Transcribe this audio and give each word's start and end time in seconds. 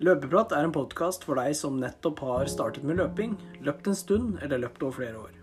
Løpeprat 0.00 0.54
er 0.56 0.64
en 0.64 0.72
podkast 0.72 1.26
for 1.28 1.36
deg 1.36 1.52
som 1.58 1.74
nettopp 1.76 2.22
har 2.24 2.46
startet 2.48 2.86
med 2.88 2.96
løping, 2.96 3.34
løpt 3.60 3.90
en 3.90 3.98
stund 3.98 4.38
eller 4.40 4.62
løpt 4.62 4.80
over 4.86 4.96
flere 4.96 5.18
år. 5.20 5.34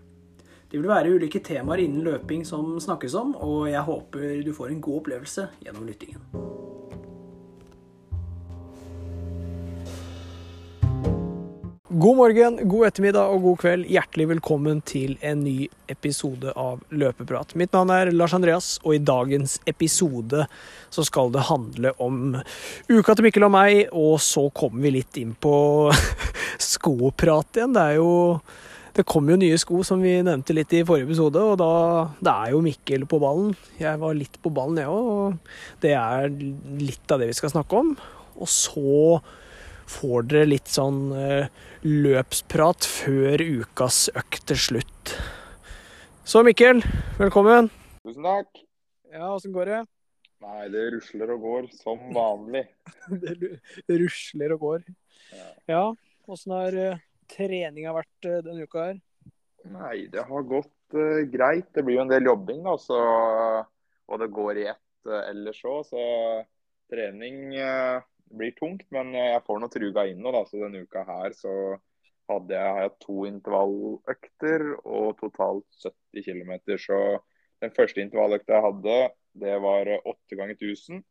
Det 0.66 0.80
vil 0.80 0.90
være 0.90 1.12
ulike 1.14 1.38
temaer 1.46 1.84
innen 1.84 2.02
løping 2.02 2.42
som 2.44 2.74
snakkes 2.82 3.14
om, 3.14 3.36
og 3.38 3.70
jeg 3.70 3.86
håper 3.86 4.42
du 4.42 4.50
får 4.56 4.74
en 4.74 4.82
god 4.82 4.98
opplevelse 5.04 5.46
gjennom 5.62 5.86
lyttingen. 5.86 6.26
God 11.88 12.18
morgen, 12.18 12.58
god 12.68 12.84
ettermiddag 12.84 13.30
og 13.32 13.46
god 13.46 13.54
kveld. 13.62 13.86
Hjertelig 13.88 14.26
velkommen 14.28 14.82
til 14.84 15.14
en 15.24 15.38
ny 15.40 15.70
episode 15.88 16.52
av 16.52 16.82
Løpeprat. 16.92 17.54
Mitt 17.56 17.72
navn 17.72 17.88
er 17.94 18.10
Lars 18.12 18.34
Andreas, 18.36 18.66
og 18.82 18.92
i 18.92 19.00
dagens 19.00 19.54
episode 19.64 20.42
så 20.92 21.04
skal 21.08 21.32
det 21.32 21.46
handle 21.48 21.94
om 21.96 22.36
uka 22.90 23.16
til 23.16 23.24
Mikkel 23.24 23.48
og 23.48 23.54
meg, 23.56 23.80
og 23.96 24.20
så 24.20 24.44
kommer 24.52 24.84
vi 24.84 24.92
litt 24.98 25.16
inn 25.22 25.32
på 25.32 25.54
skoprat 26.74 27.56
igjen. 27.56 27.72
Det 27.72 27.86
er 27.86 27.96
jo 28.02 28.12
det 29.00 29.08
kom 29.08 29.32
jo 29.32 29.40
nye 29.40 29.56
sko, 29.56 29.80
som 29.80 30.04
vi 30.04 30.18
nevnte 30.20 30.60
litt 30.60 30.76
i 30.76 30.84
forrige 30.84 31.08
episode, 31.08 31.40
og 31.40 31.56
da 31.64 31.72
det 32.20 32.36
er 32.36 32.56
jo 32.58 32.64
Mikkel 32.68 33.08
på 33.08 33.24
ballen. 33.24 33.56
Jeg 33.80 34.04
var 34.04 34.20
litt 34.20 34.36
på 34.44 34.52
ballen, 34.52 34.84
jeg 34.84 34.92
òg, 34.92 35.12
og 35.16 35.84
det 35.88 35.96
er 35.96 36.28
litt 36.84 37.16
av 37.16 37.24
det 37.24 37.32
vi 37.32 37.40
skal 37.40 37.56
snakke 37.56 37.80
om. 37.80 37.96
Og 38.36 38.56
så 38.60 39.22
får 39.88 40.28
dere 40.30 40.48
litt 40.52 40.70
sånn 40.70 41.10
eh, 41.16 41.50
løpsprat 41.86 42.86
før 42.88 43.42
ukas 43.42 44.06
økt 44.18 44.48
til 44.50 44.60
slutt. 44.68 45.14
Så 46.28 46.42
Mikkel, 46.44 46.82
velkommen. 47.16 47.70
Tusen 48.04 48.26
takk. 48.26 48.64
Ja, 49.08 49.30
åssen 49.32 49.54
går 49.54 49.72
det? 49.72 49.78
Nei, 50.44 50.68
det 50.70 50.82
rusler 50.94 51.32
og 51.34 51.44
går 51.46 51.70
som 51.74 52.02
vanlig. 52.14 52.66
det 53.88 54.00
rusler 54.04 54.54
og 54.54 54.66
går. 54.66 54.84
Ja, 55.70 55.82
åssen 56.28 56.54
har 56.54 56.76
uh, 56.76 57.00
treninga 57.32 57.94
vært 57.96 58.28
uh, 58.28 58.42
denne 58.44 58.68
uka 58.68 58.90
her? 58.90 59.00
Nei, 59.72 59.96
det 60.12 60.22
har 60.28 60.46
gått 60.46 60.94
uh, 60.94 61.24
greit. 61.32 61.72
Det 61.74 61.82
blir 61.86 61.98
jo 61.98 62.04
en 62.04 62.12
del 62.12 62.28
jobbing, 62.28 62.62
da, 62.68 62.76
så, 62.78 63.00
og 64.06 64.22
det 64.22 64.30
går 64.36 64.62
i 64.62 64.68
ett 64.70 65.10
ellers 65.24 65.64
òg. 65.66 65.80
Så 65.88 66.04
trening 66.92 67.56
blir 68.30 68.54
tungt, 68.56 68.86
men 68.94 69.12
jeg 69.16 69.44
får 69.46 69.60
nå 69.60 69.68
truga 69.72 70.06
inn 70.08 70.22
nå. 70.22 70.32
Da. 70.34 70.44
Så 70.48 70.60
denne 70.60 70.84
uka 70.84 71.04
her 71.08 71.34
så 71.36 71.52
hadde 72.28 72.56
jeg, 72.56 72.80
jeg 72.82 72.94
to 73.04 73.18
intervalløkter 73.28 74.64
og 74.84 75.14
totalt 75.20 75.84
70 75.84 76.26
km. 76.26 76.52
Så 76.80 76.98
den 77.64 77.74
første 77.76 78.04
intervalløkta 78.04 78.58
jeg 78.58 78.66
hadde, 78.66 78.98
det 79.38 79.54
var 79.64 79.92
8 79.98 80.40
ganger 80.40 80.58
1000. 80.58 81.04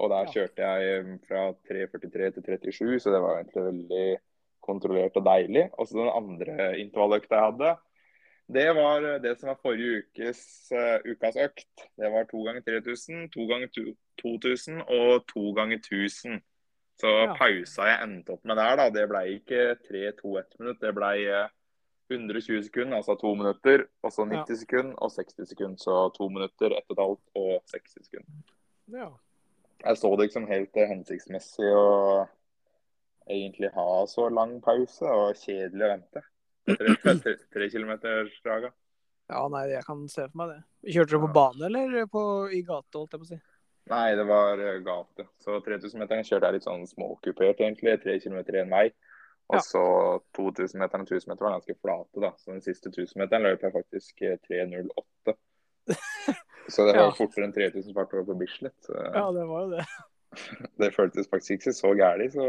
Og 0.00 0.08
der 0.08 0.28
kjørte 0.32 0.68
jeg 0.68 1.16
fra 1.28 1.48
3.43 1.68 2.28
til 2.32 2.44
37, 2.72 3.00
så 3.04 3.12
det 3.12 3.20
var 3.20 3.40
egentlig 3.40 3.64
veldig 3.66 4.06
kontrollert 4.64 5.18
og 5.20 5.26
deilig. 5.26 5.66
Og 5.76 5.88
så 5.88 5.98
den 5.98 6.12
andre 6.12 6.68
intervalløkta 6.80 7.38
jeg 7.38 7.50
hadde, 7.50 7.72
det 8.52 8.68
var 8.76 9.04
det 9.22 9.32
som 9.38 9.48
var 9.48 9.60
forrige 9.62 10.02
ukes, 10.02 10.40
uh, 10.74 10.98
ukas 11.06 11.36
økt. 11.40 11.84
Det 11.96 12.08
var 12.12 12.24
to 12.30 12.42
ganger 12.46 12.64
3000, 12.66 13.28
to 13.32 13.46
ganger 13.48 13.68
2000 14.22 14.82
og 14.82 15.26
to 15.30 15.52
ganger 15.56 15.78
1000. 15.78 16.40
Så 17.00 17.10
ja. 17.10 17.32
pausa 17.38 17.88
jeg 17.88 18.04
endte 18.04 18.34
opp 18.34 18.44
med 18.46 18.58
der, 18.60 18.76
da, 18.78 18.86
det 18.94 19.08
ble 19.10 19.22
ikke 19.38 19.62
3-2-1 19.88 20.60
minutt. 20.60 20.80
Det 20.82 20.92
ble 20.96 21.12
120 22.12 22.66
sekunder, 22.68 22.98
altså 22.98 23.16
to 23.20 23.32
minutter. 23.38 23.86
Og 24.04 24.12
så 24.14 24.26
90 24.28 24.42
ja. 24.42 24.58
sekunder 24.60 24.98
og 24.98 25.14
60 25.14 25.48
sekunder. 25.54 25.80
Så 25.82 25.96
to 26.16 26.28
minutter, 26.28 26.76
ett 26.76 26.90
og 26.90 26.96
et 26.96 27.04
halvt 27.04 27.42
og 27.42 27.72
60 27.72 28.06
sekunder. 28.06 28.42
Ja. 28.92 29.08
Jeg 29.82 29.98
så 29.98 30.12
det 30.14 30.28
ikke 30.28 30.38
som 30.38 30.50
helt 30.50 30.78
hensiktsmessig 30.78 31.72
å 31.74 31.88
egentlig 33.30 33.70
ha 33.74 33.88
så 34.10 34.28
lang 34.30 34.56
pause, 34.62 35.06
og 35.06 35.38
kjedelig 35.38 35.86
å 35.86 35.90
vente. 35.96 36.22
Tre, 36.68 36.94
tre, 37.24 37.34
tre 37.54 37.68
kilometer 37.70 38.30
draga. 38.44 38.70
Ja, 39.32 39.46
nei, 39.50 39.64
jeg 39.72 39.86
kan 39.86 40.04
se 40.12 40.26
for 40.28 40.42
meg 40.42 40.52
det. 40.52 40.60
Kjørte 40.94 41.16
du 41.16 41.24
på 41.24 41.32
bane 41.34 41.66
eller 41.70 42.06
på, 42.10 42.22
i 42.52 42.60
gate, 42.66 42.92
holdt 42.98 43.16
jeg 43.16 43.22
på 43.22 43.28
å 43.28 43.30
si? 43.32 43.40
Nei, 43.90 44.14
det 44.16 44.24
var 44.24 44.60
eh, 44.62 44.78
gate. 44.84 45.26
Så 45.42 45.58
3000-meteren 45.66 46.26
kjørte 46.26 46.48
jeg 46.48 46.58
litt 46.58 46.66
sånn 46.68 46.84
småkupert, 46.86 47.60
egentlig. 47.60 47.96
Tre 48.02 48.18
kilometer 48.22 48.60
én 48.62 48.70
vei. 48.72 48.86
Og 49.50 49.58
ja. 49.58 49.62
så 49.66 49.82
2000-meteren 50.38 51.04
og 51.04 51.10
1000-meteren 51.10 51.48
var 51.48 51.56
ganske 51.58 51.76
flate, 51.80 52.22
da. 52.22 52.30
Så 52.38 52.54
den 52.54 52.62
siste 52.64 52.92
1000-meteren 52.92 53.48
løp 53.48 53.66
jeg 53.66 53.74
faktisk 53.74 54.22
3.08. 54.46 55.34
Eh, 55.34 55.98
så 56.72 56.86
det 56.86 56.94
var 56.94 57.08
ja. 57.08 57.16
fortere 57.18 57.48
enn 57.48 57.56
3000 57.56 57.96
fart 57.96 58.14
over 58.14 58.30
på 58.30 58.38
Bislett. 58.44 58.78
Så... 58.86 58.94
Ja, 58.94 59.26
det 59.34 59.48
var 59.50 59.66
jo 59.66 59.74
det. 59.74 59.86
det 60.80 60.92
føltes 60.94 61.28
faktisk 61.32 61.58
ikke 61.58 61.74
så 61.76 61.92
gæli, 61.98 62.30
Så 62.32 62.46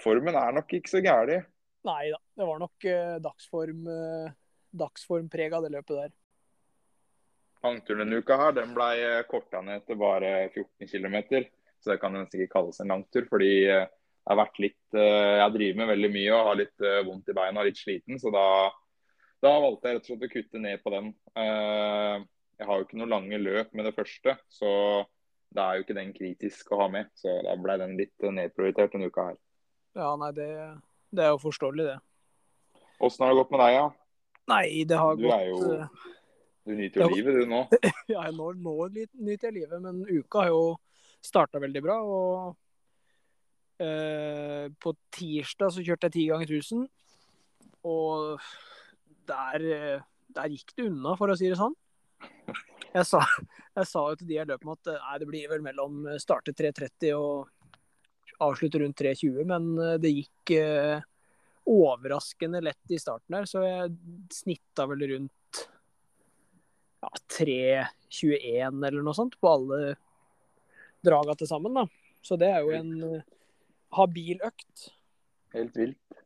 formen 0.00 0.34
er 0.38 0.56
nok 0.56 0.72
ikke 0.74 0.90
så 0.96 1.04
gæli. 1.04 1.42
Nei 1.84 2.02
da. 2.08 2.18
Det 2.40 2.48
var 2.48 2.60
nok 2.62 2.86
uh, 2.88 3.16
dagsform, 3.22 3.84
uh, 3.86 4.32
dagsformpreg 4.80 5.54
av 5.54 5.66
det 5.66 5.74
løpet 5.76 6.00
der. 6.00 6.14
Langturen 7.64 8.02
denne 8.02 8.20
uka 8.20 8.36
her, 8.36 8.52
den 8.52 8.74
ble 8.76 8.88
eh, 9.00 9.22
korta 9.28 9.62
ned 9.64 9.86
til 9.88 9.96
bare 9.96 10.50
14 10.52 10.88
km. 10.90 11.46
Så 11.80 11.92
det 11.92 12.00
kan 12.02 12.12
nesten 12.12 12.40
ikke 12.40 12.58
kalles 12.58 12.80
en 12.80 12.92
langtur. 12.92 13.24
fordi 13.30 13.52
eh, 13.64 13.86
jeg 14.24 14.32
har 14.32 14.40
vært 14.40 14.60
litt 14.60 14.96
eh, 14.96 15.36
Jeg 15.40 15.54
driver 15.56 15.80
med 15.80 15.90
veldig 15.92 16.10
mye 16.12 16.34
og 16.36 16.48
har 16.50 16.60
litt 16.60 16.86
vondt 17.08 17.32
i 17.32 17.36
beina 17.36 17.62
og 17.62 17.68
litt 17.70 17.80
sliten. 17.80 18.20
Så 18.20 18.32
da, 18.34 18.46
da, 19.40 19.56
valgte 19.64 19.88
jeg 19.88 19.98
rett 19.98 20.04
og 20.04 20.12
slett 20.12 20.28
å 20.28 20.32
kutte 20.34 20.62
ned 20.66 20.84
på 20.84 20.92
den. 20.92 21.10
Jeg 21.34 22.68
har 22.68 22.78
jo 22.78 22.86
ikke 22.86 23.00
noe 23.00 23.10
lange 23.10 23.40
løp 23.40 23.72
med 23.74 23.88
det 23.88 23.96
første, 23.96 24.36
så 24.52 24.70
da 25.54 25.66
er 25.66 25.78
jo 25.78 25.84
ikke 25.84 25.96
den 25.96 26.12
kritisk 26.14 26.72
å 26.72 26.84
ha 26.84 26.88
med. 26.92 27.08
Så 27.16 27.32
da 27.46 27.56
ble 27.58 27.78
den 27.80 27.96
litt 27.98 28.28
nedprioritert 28.28 28.92
denne 28.92 29.08
uka 29.08 29.30
her. 29.30 29.40
Ja, 29.96 30.12
nei, 30.20 30.30
det, 30.36 30.48
det 31.14 31.24
er 31.24 31.32
jo 31.32 31.40
forståelig, 31.46 31.94
det. 31.94 32.84
Åssen 33.04 33.24
har 33.24 33.32
det 33.32 33.40
gått 33.40 33.54
med 33.54 33.64
deg, 33.64 33.76
da? 33.76 33.80
Ja? 33.80 33.88
Nei, 34.52 34.66
det 34.84 35.00
har 35.00 35.16
du 35.16 35.24
gått 35.24 35.38
er 35.38 35.48
jo 35.48 35.60
du 36.64 36.74
nyter 36.78 37.04
jo 37.04 37.08
livet, 37.12 37.38
du 37.42 37.48
nå? 37.50 37.62
ja, 38.14 38.24
nå, 38.32 38.50
nå 38.56 38.74
nyter 38.92 39.50
jeg 39.50 39.56
livet. 39.60 39.80
Men 39.84 40.02
uka 40.08 40.44
har 40.44 40.52
jo 40.52 40.76
starta 41.24 41.60
veldig 41.62 41.82
bra. 41.84 41.98
Og 42.04 43.84
eh, 43.84 44.66
på 44.80 44.94
tirsdag 45.14 45.74
så 45.74 45.84
kjørte 45.84 46.10
jeg 46.10 46.16
ti 46.16 46.26
ganger 46.30 46.54
1000. 46.60 46.86
Og 47.84 48.40
der, 49.28 49.66
der, 50.32 50.52
gikk 50.52 50.72
det 50.76 50.88
unna, 50.88 51.16
for 51.20 51.32
å 51.32 51.36
si 51.36 51.50
det 51.50 51.60
sånn. 51.60 51.76
Jeg 52.94 53.04
sa, 53.08 53.20
jeg 53.74 53.90
sa 53.90 54.06
jo 54.06 54.16
til 54.20 54.28
de 54.28 54.38
jeg 54.38 54.48
løp 54.48 54.64
med 54.64 54.78
at 54.78 54.94
nei, 54.94 55.16
det 55.20 55.28
blir 55.28 55.50
vel 55.50 55.64
mellom 55.64 56.04
starte 56.22 56.54
3.30 56.56 57.10
og 57.18 57.50
avslutte 58.44 58.80
rundt 58.80 59.00
3.20, 59.00 59.44
men 59.48 59.72
eh, 59.78 59.96
det 60.02 60.12
gikk 60.14 60.54
eh, 60.58 61.04
overraskende 61.70 62.60
lett 62.64 62.92
i 62.92 63.00
starten 63.00 63.36
der, 63.36 63.48
så 63.48 63.62
jeg 63.64 63.94
snitta 64.32 64.86
vel 64.90 65.06
rundt 65.12 65.32
ja, 67.04 67.10
3.21 67.38 68.86
eller 68.88 69.04
noe 69.04 69.16
sånt 69.16 69.36
på 69.40 69.50
alle 69.50 69.94
draga 71.04 71.36
til 71.38 71.50
sammen. 71.50 71.76
da. 71.76 71.86
Så 72.24 72.38
det 72.40 72.48
er 72.48 72.64
jo 72.64 72.72
en 72.72 72.92
uh, 73.04 73.22
habil 73.98 74.40
økt. 74.44 74.88
Helt 75.54 75.76
vilt. 75.76 76.20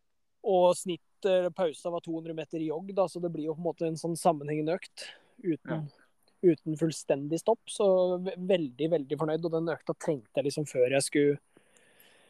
Og 0.47 0.71
snitt 0.79 1.27
uh, 1.27 1.51
pausa 1.55 1.91
var 1.93 2.05
200 2.05 2.37
meter 2.39 2.63
jogg, 2.63 2.93
da, 2.95 3.09
så 3.11 3.23
det 3.23 3.33
blir 3.35 3.51
jo 3.51 3.57
på 3.57 3.65
en 3.65 3.69
måte 3.71 3.89
en 3.89 3.99
sånn 4.01 4.17
sammenhengende 4.19 4.79
økt. 4.79 5.09
Uten, 5.43 5.85
ja. 5.89 6.53
uten 6.53 6.79
fullstendig 6.79 7.43
stopp. 7.43 7.63
Så 7.71 7.89
veldig, 8.23 8.91
veldig 8.95 9.21
fornøyd. 9.21 9.45
Og 9.45 9.59
den 9.59 9.75
økta 9.75 9.97
trengte 9.99 10.41
jeg 10.41 10.51
liksom 10.51 10.69
før 10.71 10.99
jeg 10.99 11.07
skulle 11.09 11.39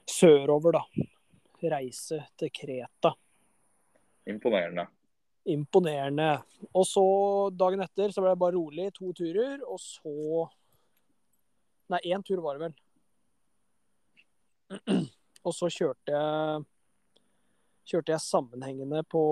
sørover, 0.09 0.81
da. 0.81 1.09
Reise 1.69 2.23
til 2.39 2.55
Kreta. 2.55 3.13
Imponerende 4.29 4.87
imponerende. 5.53 6.31
Og 6.73 6.87
så 6.87 7.05
dagen 7.55 7.83
etter 7.85 8.13
så 8.13 8.23
ble 8.25 8.33
det 8.35 8.43
bare 8.43 8.57
rolig. 8.57 8.89
To 8.99 9.13
turer, 9.17 9.61
og 9.67 9.81
så 9.83 10.49
Nei, 11.89 12.03
én 12.13 12.21
tur 12.21 12.43
var 12.45 12.59
det 12.59 12.67
vel. 12.67 12.75
Og 15.49 15.55
så 15.57 15.71
kjørte 15.73 16.13
jeg 16.13 16.67
kjørte 17.89 18.13
jeg 18.13 18.21
sammenhengende 18.21 19.01
på 19.09 19.23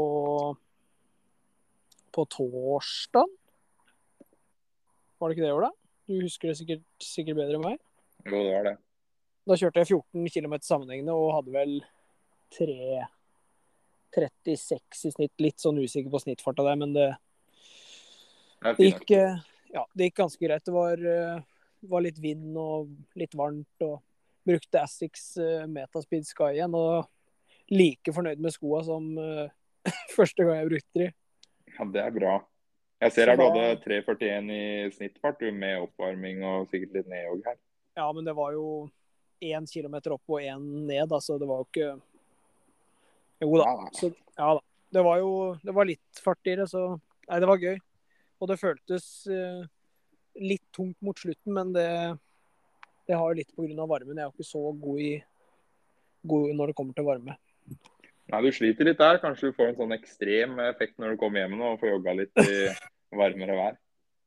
på 2.17 2.25
torsdag. 2.33 3.29
Var 5.21 5.29
det 5.29 5.37
ikke 5.37 5.45
det, 5.45 5.53
Ola? 5.53 5.69
Du 6.09 6.15
husker 6.23 6.49
det 6.49 6.57
sikkert, 6.63 6.87
sikkert 7.05 7.37
bedre 7.43 7.59
enn 7.59 7.67
meg? 7.67 7.83
Jo, 8.25 8.39
det 8.39 8.55
var 8.55 8.69
det. 8.71 8.75
Da 9.47 9.59
kjørte 9.61 9.83
jeg 9.83 9.91
14 9.91 10.33
km 10.33 10.57
sammenhengende 10.65 11.13
og 11.13 11.35
hadde 11.37 11.53
vel 11.53 11.75
tre 12.57 13.05
36 14.17 15.05
i 15.09 15.13
snitt. 15.13 15.35
Litt 15.43 15.63
sånn 15.63 15.79
usikker 15.83 16.11
på 16.13 16.23
snittfarta 16.23 16.65
der, 16.67 16.79
men 16.81 16.95
det, 16.97 17.11
det, 18.65 18.89
gikk, 18.89 19.13
eh, 19.17 19.37
ja, 19.75 19.85
det 19.93 20.11
gikk 20.11 20.23
ganske 20.23 20.43
greit. 20.49 20.65
Det 20.65 20.75
var, 20.75 21.05
eh, 21.13 21.45
var, 21.93 22.05
litt 22.07 22.19
vind 22.23 22.57
og 22.61 22.91
litt 23.19 23.37
varmt. 23.37 23.87
og 23.87 24.01
Brukte 24.47 24.83
Assix 24.83 25.37
eh, 25.43 25.69
Metaspeed 25.71 26.27
Sky 26.29 26.55
igjen. 26.57 26.75
og 26.75 27.07
Like 27.73 28.15
fornøyd 28.15 28.43
med 28.43 28.55
skoa 28.55 28.85
som 28.87 29.09
første 30.17 30.45
gang 30.47 30.61
jeg 30.63 30.71
brukte 30.71 31.03
de. 31.03 31.09
Ja, 31.77 31.89
Det 31.93 32.05
er 32.05 32.13
bra. 32.15 32.37
Jeg 33.03 33.13
ser 33.13 33.29
her 33.29 33.37
du 33.37 33.43
hadde 33.45 33.81
3,41 33.85 34.53
i 34.55 34.67
snittfart 34.95 35.43
med 35.53 35.83
oppvarming 35.83 36.41
og 36.49 36.71
sikkert 36.71 36.95
litt 36.97 37.11
nedjogg 37.11 37.43
her. 37.51 37.59
Ja, 37.99 38.07
men 38.17 38.25
det 38.25 38.33
var 38.39 38.55
jo 38.57 38.87
én 39.45 39.67
kilometer 39.69 40.15
opp 40.17 40.33
og 40.33 40.41
én 40.41 40.63
ned. 40.89 41.13
Altså, 41.13 41.37
det 41.39 41.49
var 41.49 41.61
jo 41.61 41.67
ikke 41.69 41.91
Jo 43.43 43.59
da. 43.61 43.71
Så, 43.97 44.11
ja 44.37 44.55
da. 44.59 44.63
Det 44.97 45.03
var 45.03 45.19
jo 45.21 45.31
det 45.67 45.75
var 45.77 45.89
litt 45.89 46.21
fart 46.23 46.49
i 46.49 46.55
det, 46.57 46.69
så 46.71 46.89
Nei, 47.27 47.41
det 47.43 47.49
var 47.51 47.59
gøy. 47.59 47.79
Og 48.39 48.47
det 48.47 48.59
føltes 48.61 49.07
eh, 49.27 49.65
litt 50.39 50.63
tungt 50.77 50.95
mot 51.03 51.19
slutten, 51.19 51.57
men 51.57 51.73
det, 51.75 51.89
det 53.09 53.17
har 53.19 53.33
jo 53.33 53.41
litt 53.41 53.51
pga. 53.57 53.87
varmen. 53.89 54.15
Jeg 54.15 54.23
er 54.23 54.29
jo 54.29 54.37
ikke 54.37 54.47
så 54.47 54.63
god, 54.71 55.01
i, 55.03 55.11
god 56.23 56.53
når 56.55 56.71
det 56.71 56.77
kommer 56.79 56.95
til 56.95 57.09
varme. 57.09 57.35
Nei, 58.31 58.43
Du 58.45 58.53
sliter 58.55 58.87
litt 58.87 59.03
der. 59.03 59.19
Kanskje 59.23 59.51
du 59.51 59.57
får 59.57 59.73
en 59.73 59.81
sånn 59.81 59.97
ekstrem 59.97 60.55
effekt 60.69 61.01
når 61.03 61.15
du 61.17 61.21
kommer 61.25 61.43
hjem 61.43 61.59
nå 61.59 61.73
og 61.73 61.83
får 61.83 61.93
jogga 61.97 62.17
litt 62.21 62.43
i 62.45 62.55
varmere 63.25 63.59
vær. 63.59 63.81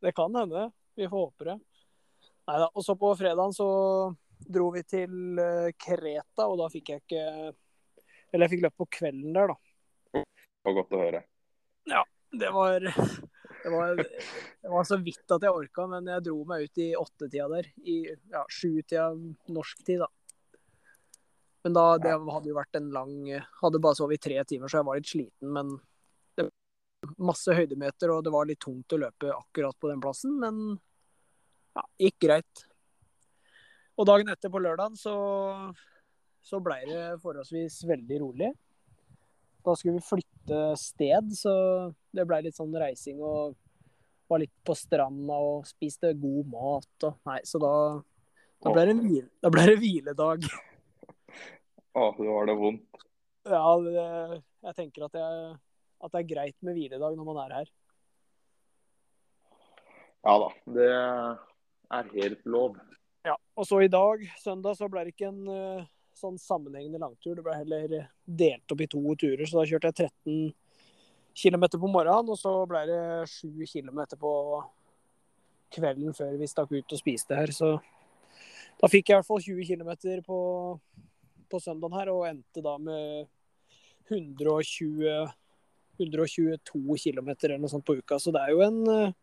Det 0.03 0.15
kan 0.17 0.35
hende. 0.35 0.67
Vi 0.99 1.07
får 1.07 1.25
håpe 1.29 1.49
det. 1.53 1.57
Neida. 2.49 2.69
Og 2.73 2.83
så 2.83 2.97
på 2.99 3.13
fredagen 3.19 3.55
så 3.55 3.69
dro 4.39 4.69
vi 4.75 4.83
til 4.87 5.39
eh, 5.39 5.71
Kreta, 5.79 6.47
og 6.47 6.59
da 6.61 6.69
fikk 6.71 6.93
jeg 6.93 7.05
ikke 7.05 7.25
Eller 8.31 8.45
jeg 8.45 8.55
fikk 8.55 8.67
løpt 8.67 8.79
på 8.79 8.89
kvelden 8.99 9.35
der, 9.35 9.51
da. 9.53 9.57
Det 10.13 10.67
var 10.67 10.77
godt 10.77 10.95
å 10.95 11.01
høre. 11.01 11.23
Det 12.31 12.49
var, 12.53 12.83
det 13.63 13.69
var, 13.73 13.95
det 14.61 14.69
var 14.69 14.83
så 14.85 14.99
vidt 15.01 15.33
at 15.33 15.45
jeg 15.45 15.55
orka, 15.55 15.87
men 15.89 16.09
jeg 16.11 16.25
dro 16.27 16.43
meg 16.45 16.67
ut 16.67 16.81
i 16.83 16.91
åttetida 16.97 17.47
der. 17.49 17.69
I 17.81 17.97
ja, 18.05 18.43
sjutida 18.53 19.09
norsk 19.49 19.81
tid, 19.87 20.03
da. 20.03 20.09
Men 21.65 21.75
da, 21.75 21.85
det 21.99 22.13
hadde 22.13 22.51
jo 22.51 22.55
vært 22.55 22.77
en 22.79 22.85
lang 22.95 23.15
Hadde 23.59 23.81
bare 23.83 23.97
sovet 23.97 24.15
i 24.15 24.21
tre 24.29 24.37
timer, 24.47 24.71
så 24.71 24.79
jeg 24.79 24.87
var 24.87 24.99
litt 24.99 25.09
sliten. 25.09 25.49
Men 25.57 25.73
det 26.37 26.45
var 26.45 27.17
masse 27.31 27.55
høydemeter, 27.57 28.13
og 28.13 28.23
det 28.23 28.33
var 28.35 28.47
litt 28.47 28.61
tungt 28.63 28.95
å 28.95 29.01
løpe 29.01 29.33
akkurat 29.33 29.75
på 29.79 29.91
den 29.91 30.03
plassen. 30.03 30.37
Men 30.39 30.61
ja, 31.75 31.83
gikk 32.05 32.21
greit. 32.29 32.65
Og 33.99 34.07
dagen 34.07 34.31
etter, 34.31 34.51
på 34.53 34.61
lørdagen, 34.63 34.95
så, 34.95 35.15
så 36.49 36.59
blei 36.63 36.81
det 36.89 37.19
forholdsvis 37.21 37.83
veldig 37.89 38.19
rolig. 38.23 38.51
Da 39.65 39.75
skulle 39.77 39.99
vi 39.99 40.05
flytte 40.07 40.61
sted, 40.79 41.33
så 41.37 41.53
det 42.15 42.25
blei 42.27 42.41
litt 42.45 42.57
sånn 42.57 42.73
reising 42.73 43.19
og 43.21 43.57
var 44.29 44.41
litt 44.41 44.53
på 44.65 44.75
stranda 44.77 45.37
og 45.41 45.67
spiste 45.67 46.13
god 46.17 46.49
mat 46.53 47.07
og 47.07 47.29
Nei, 47.29 47.39
så 47.49 47.61
da, 47.61 47.73
da 48.61 48.73
ble 48.73 48.85
det 48.93 49.51
ble 49.53 49.65
det 49.71 49.77
hviledag. 49.81 50.45
Å, 51.97 52.03
det 52.17 52.29
var 52.29 52.49
det 52.49 52.55
vondt. 52.59 53.05
Ja, 53.49 53.63
det, 53.81 54.41
jeg 54.69 54.77
tenker 54.77 55.07
at, 55.07 55.17
jeg, 55.17 55.53
at 56.05 56.13
det 56.13 56.21
er 56.21 56.29
greit 56.29 56.57
med 56.65 56.77
hviledag 56.77 57.17
når 57.17 57.29
man 57.31 57.41
er 57.45 57.55
her. 57.59 57.71
Ja 60.27 60.35
da. 60.43 60.49
Det 60.77 60.89
er 60.93 62.11
helt 62.13 62.45
lov. 62.45 62.77
Ja, 63.25 63.35
og 63.55 63.67
så 63.67 63.81
i 63.83 63.91
dag, 63.91 64.23
søndag, 64.39 64.77
så 64.79 64.87
ble 64.91 65.05
det 65.07 65.15
ikke 65.15 65.31
en 65.31 65.47
eh, 65.51 65.87
sånn 66.17 66.39
sammenhengende 66.41 67.01
langtur. 67.01 67.35
Det 67.37 67.45
ble 67.45 67.57
heller 67.57 68.09
delt 68.25 68.73
opp 68.73 68.81
i 68.83 68.89
to 68.89 69.01
turer, 69.19 69.45
så 69.45 69.61
da 69.61 69.67
kjørte 69.69 69.91
jeg 69.91 70.09
13 70.25 70.51
km 71.39 71.65
på 71.75 71.91
morgenen, 71.91 72.33
og 72.33 72.39
så 72.39 72.53
ble 72.69 72.83
det 72.89 73.01
7 73.31 73.63
km 73.69 74.03
på 74.19 74.33
kvelden 75.75 76.15
før 76.17 76.35
vi 76.39 76.49
stakk 76.49 76.73
ut 76.73 76.95
og 76.95 77.01
spiste 77.01 77.37
her. 77.37 77.53
Så 77.55 77.75
da 78.79 78.89
fikk 78.91 79.09
jeg 79.11 79.17
i 79.17 79.19
hvert 79.19 79.27
fall 79.27 79.43
20 79.43 79.67
km 79.69 80.23
på, 80.25 80.39
på 81.51 81.61
søndagen 81.63 81.99
her, 81.99 82.11
og 82.13 82.27
endte 82.29 82.63
da 82.65 82.77
med 82.81 83.29
120 84.09 85.29
122 85.99 86.95
km 87.03 87.29
eller 87.35 87.57
noe 87.59 87.71
sånt 87.71 87.85
på 87.85 87.97
uka. 87.99 88.19
Så 88.19 88.31
det 88.31 88.41
er 88.45 88.53
jo 88.55 88.63
en 88.63 88.79
eh, 88.93 89.15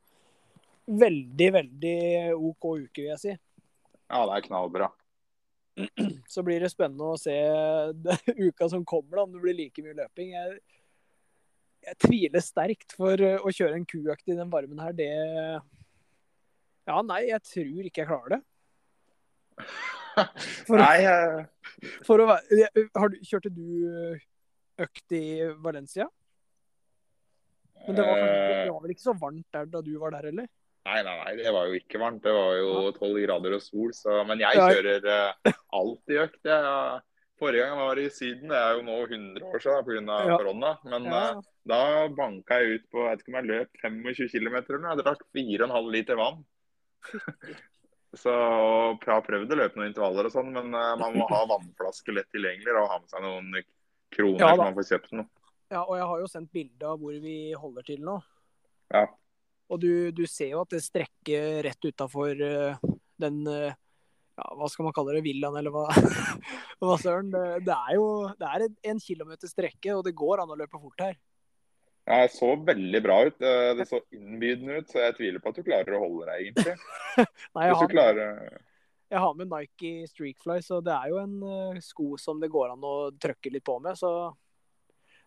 veldig, 0.87 1.49
veldig 1.55 1.99
OK 2.37 2.69
uke, 2.85 3.00
vil 3.00 3.12
jeg 3.15 3.23
si. 3.23 3.37
Ja, 4.06 4.23
det 4.29 4.37
er 4.37 4.47
knallbra. 4.47 4.91
Så 6.32 6.43
blir 6.46 6.62
det 6.62 6.73
spennende 6.73 7.12
å 7.12 7.19
se 7.20 7.34
uka 8.49 8.69
som 8.73 8.84
kommer, 8.88 9.19
da, 9.19 9.26
om 9.26 9.34
det 9.34 9.43
blir 9.44 9.58
like 9.58 9.84
mye 9.84 9.96
løping. 9.99 10.32
Jeg, 10.34 10.58
jeg 11.87 11.99
tviler 12.06 12.44
sterkt 12.44 12.96
for 12.96 13.20
eh, 13.23 13.40
å 13.40 13.52
kjøre 13.52 13.78
en 13.78 13.88
kuøkt 13.88 14.32
i 14.32 14.38
den 14.38 14.52
varmen 14.52 14.82
her. 14.82 14.96
Det 14.96 15.11
Ja, 16.87 17.00
nei, 17.02 17.26
jeg 17.28 17.43
tror 17.44 17.90
ikke 17.90 18.05
jeg 18.05 18.11
klarer 18.12 18.37
det. 18.37 18.43
For, 20.67 20.81
Nei, 20.81 21.02
jeg... 21.05 21.43
for 22.06 22.23
å 22.23 22.26
være 22.31 22.61
har 22.96 23.11
du, 23.12 23.17
Kjørte 23.25 23.50
du 23.52 23.67
økt 24.81 25.12
i 25.12 25.25
Valencia? 25.61 26.06
Men 27.87 27.99
det 27.99 28.06
var, 28.06 28.20
eh, 28.23 28.62
det 28.64 28.73
var 28.73 28.81
vel 28.82 28.94
ikke 28.94 29.05
så 29.05 29.14
varmt 29.20 29.46
der 29.55 29.69
da 29.70 29.82
du 29.84 29.93
var 30.00 30.14
der 30.17 30.31
heller? 30.31 30.49
Nei, 30.87 31.00
nei, 31.03 31.17
nei, 31.19 31.35
det 31.41 31.50
var 31.55 31.67
jo 31.67 31.77
ikke 31.81 31.99
varmt. 31.99 32.23
Det 32.23 32.33
var 32.35 32.56
jo 32.61 32.94
tolv 32.94 33.19
grader 33.25 33.56
og 33.56 33.62
sol. 33.65 33.93
Så, 33.97 34.21
men 34.29 34.43
jeg 34.43 34.62
kjører 34.62 35.09
alt 35.11 35.55
alltid 35.75 36.23
økt. 36.23 36.41
Jeg, 36.47 36.99
forrige 37.41 37.65
gang 37.65 37.75
jeg 37.75 37.88
var 37.91 38.00
i 38.00 38.09
Syden, 38.15 38.53
det 38.53 38.59
er 38.61 38.77
jo 38.77 38.85
nå 38.87 38.99
100 39.05 39.47
år 39.50 39.65
siden 39.65 39.87
pga. 39.88 40.19
Ja. 40.31 40.37
korona. 40.41 40.75
Men 40.87 41.09
uh, 41.12 41.41
da 41.69 41.81
banka 42.17 42.61
jeg 42.62 42.79
ut 42.79 42.91
på 42.93 43.03
jeg 43.03 43.11
vet 43.11 43.25
ikke 43.25 43.33
om 43.33 43.38
jeg 43.41 43.50
løp 43.50 43.81
25 43.83 44.31
km 44.35 44.59
eller 44.61 44.83
noe. 44.85 44.93
Jeg 44.93 45.03
drakk 45.03 45.25
4,5 45.37 45.91
liter 45.97 46.21
vann. 46.21 46.44
Så 48.17 48.33
jeg 48.33 49.11
har 49.11 49.25
prøvd 49.27 49.50
å 49.53 49.59
løpe 49.59 49.77
noen 49.77 49.91
intervaller 49.91 50.29
og 50.29 50.33
sånn, 50.33 50.49
men 50.55 50.71
eh, 50.73 50.93
man 50.97 51.19
må 51.19 51.27
ha 51.29 51.43
vannflaske 51.50 52.15
lett 52.17 52.31
tilgjengelig 52.33 52.73
og 52.73 52.87
ha 52.88 52.97
med 53.03 53.11
seg 53.12 53.25
noen 53.27 53.50
kroner 54.15 54.41
Ja, 54.41 54.53
så 54.55 54.62
man 54.62 54.77
får 54.79 54.87
kjøpt 54.88 55.12
noe. 55.19 55.29
Ja, 55.75 55.83
og 55.83 55.99
jeg 55.99 56.06
har 56.09 56.23
jo 56.23 56.31
sendt 56.31 56.53
bilde 56.55 56.88
av 56.88 57.03
hvor 57.03 57.19
vi 57.21 57.37
holder 57.59 57.85
til 57.85 58.00
nå. 58.06 58.15
Ja. 58.94 59.03
Og 59.72 59.80
du, 59.82 59.90
du 60.14 60.22
ser 60.30 60.52
jo 60.54 60.62
at 60.62 60.72
det 60.76 60.84
strekker 60.84 61.62
rett 61.66 61.88
utafor 61.88 62.36
den 62.36 63.40
eh, 63.50 63.74
ja, 64.36 64.50
Hva 64.58 64.68
skal 64.70 64.86
man 64.86 64.94
kalle 64.96 65.16
det? 65.16 65.24
Villaen, 65.24 65.56
eller 65.58 65.72
hva, 65.74 65.86
hva 66.82 66.98
søren? 67.00 67.32
Det, 67.32 67.64
det 67.66 67.74
er 67.74 67.96
jo 67.96 68.06
det 68.38 68.50
er 68.52 68.66
en, 68.92 69.00
kilometer 69.02 69.50
strekke, 69.50 69.96
og 69.96 70.04
det 70.06 70.14
går 70.18 70.44
an 70.44 70.52
å 70.52 70.58
løpe 70.60 70.78
fort 70.78 71.02
her. 71.06 71.16
Ja, 72.06 72.20
Det 72.22 72.36
så 72.36 72.52
veldig 72.68 73.02
bra 73.02 73.18
ut. 73.26 73.42
Eh, 73.42 73.72
Det 73.80 73.88
så 73.88 74.02
innbydende 74.14 74.82
ut, 74.82 74.92
så 74.92 75.02
jeg 75.06 75.18
tviler 75.18 75.42
på 75.42 75.50
at 75.50 75.58
du 75.58 75.66
klarer 75.66 75.98
å 75.98 76.04
holde 76.04 76.30
deg, 76.30 76.46
egentlig. 76.46 76.76
Nei, 77.56 77.68
jeg 77.70 77.78
har, 77.80 77.92
klarer 77.96 78.40
jeg 79.06 79.22
har 79.22 79.36
med 79.38 79.50
Nike 79.50 80.08
Streakfly, 80.10 80.58
så 80.66 80.80
det 80.82 80.94
er 80.94 81.12
jo 81.12 81.20
en 81.22 81.36
eh, 81.46 81.82
sko 81.84 82.16
som 82.18 82.40
det 82.42 82.50
går 82.50 82.72
an 82.74 82.86
å 82.86 82.96
trykke 83.22 83.52
litt 83.54 83.64
på 83.66 83.78
med. 83.82 83.98
Så 83.98 84.10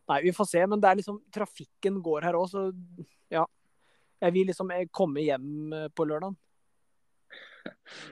Nei, 0.09 0.24
vi 0.25 0.33
får 0.33 0.47
se. 0.50 0.65
Men 0.68 0.81
det 0.81 0.89
er 0.89 1.00
liksom 1.00 1.19
trafikken 1.33 2.00
går 2.03 2.25
her 2.27 2.38
òg, 2.39 2.47
så 2.50 2.69
ja. 3.31 3.45
Jeg 4.19 4.36
vil 4.36 4.50
liksom 4.51 4.71
eh, 4.75 4.88
komme 4.92 5.24
hjem 5.24 5.74
eh, 5.74 5.89
på 5.95 6.07
lørdag. 6.10 6.36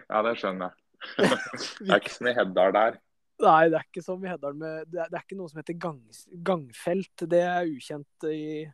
Ja, 0.09 0.21
det 0.25 0.37
skjønner 0.39 0.71
jeg. 0.71 0.83
Det 1.85 1.91
er 1.93 1.99
ikke 2.01 2.13
som 2.15 2.27
i 2.29 2.33
Heddal 2.33 2.73
der. 2.73 2.95
Nei, 3.37 3.67
det 3.69 3.77
er 3.77 3.83
ikke 3.85 4.01
som 4.01 4.23
i 4.25 4.29
Heddal 4.31 4.55
Det 4.57 4.69
er, 4.97 5.11
det 5.11 5.19
ikke 5.21 5.37
noe 5.37 5.51
som 5.51 5.59
heter 5.61 5.77
gang, 5.77 5.99
gangfelt. 6.45 7.25
Det 7.29 7.41
er 7.45 7.69
ukjent 7.69 8.25
i, 8.31 8.65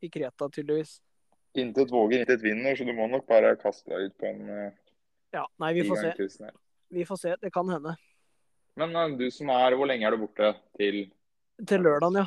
i 0.00 0.10
Kreta, 0.12 0.48
tydeligvis. 0.48 0.94
Intet 1.60 1.92
våger, 1.92 2.24
intet 2.24 2.44
vinner, 2.44 2.76
så 2.76 2.86
du 2.88 2.94
må 2.96 3.08
nok 3.12 3.28
bare 3.28 3.52
kaste 3.60 3.92
deg 3.92 4.08
ut 4.08 4.16
på 4.20 4.30
en 4.30 4.48
uh, 4.48 4.80
Ja, 5.36 5.44
nei, 5.60 5.74
vi 5.76 5.84
får 5.88 6.02
se. 6.02 6.50
Vi 6.96 7.04
får 7.08 7.20
se. 7.20 7.36
Det 7.42 7.52
kan 7.52 7.68
hende. 7.72 7.96
Men 8.80 8.96
eh, 8.96 9.14
du 9.20 9.28
som 9.32 9.52
er 9.52 9.76
Hvor 9.76 9.88
lenge 9.88 10.08
er 10.08 10.16
du 10.16 10.24
borte 10.24 10.54
til, 10.80 11.06
Til 11.68 11.84
lørdagen, 11.84 12.22
ja. 12.24 12.26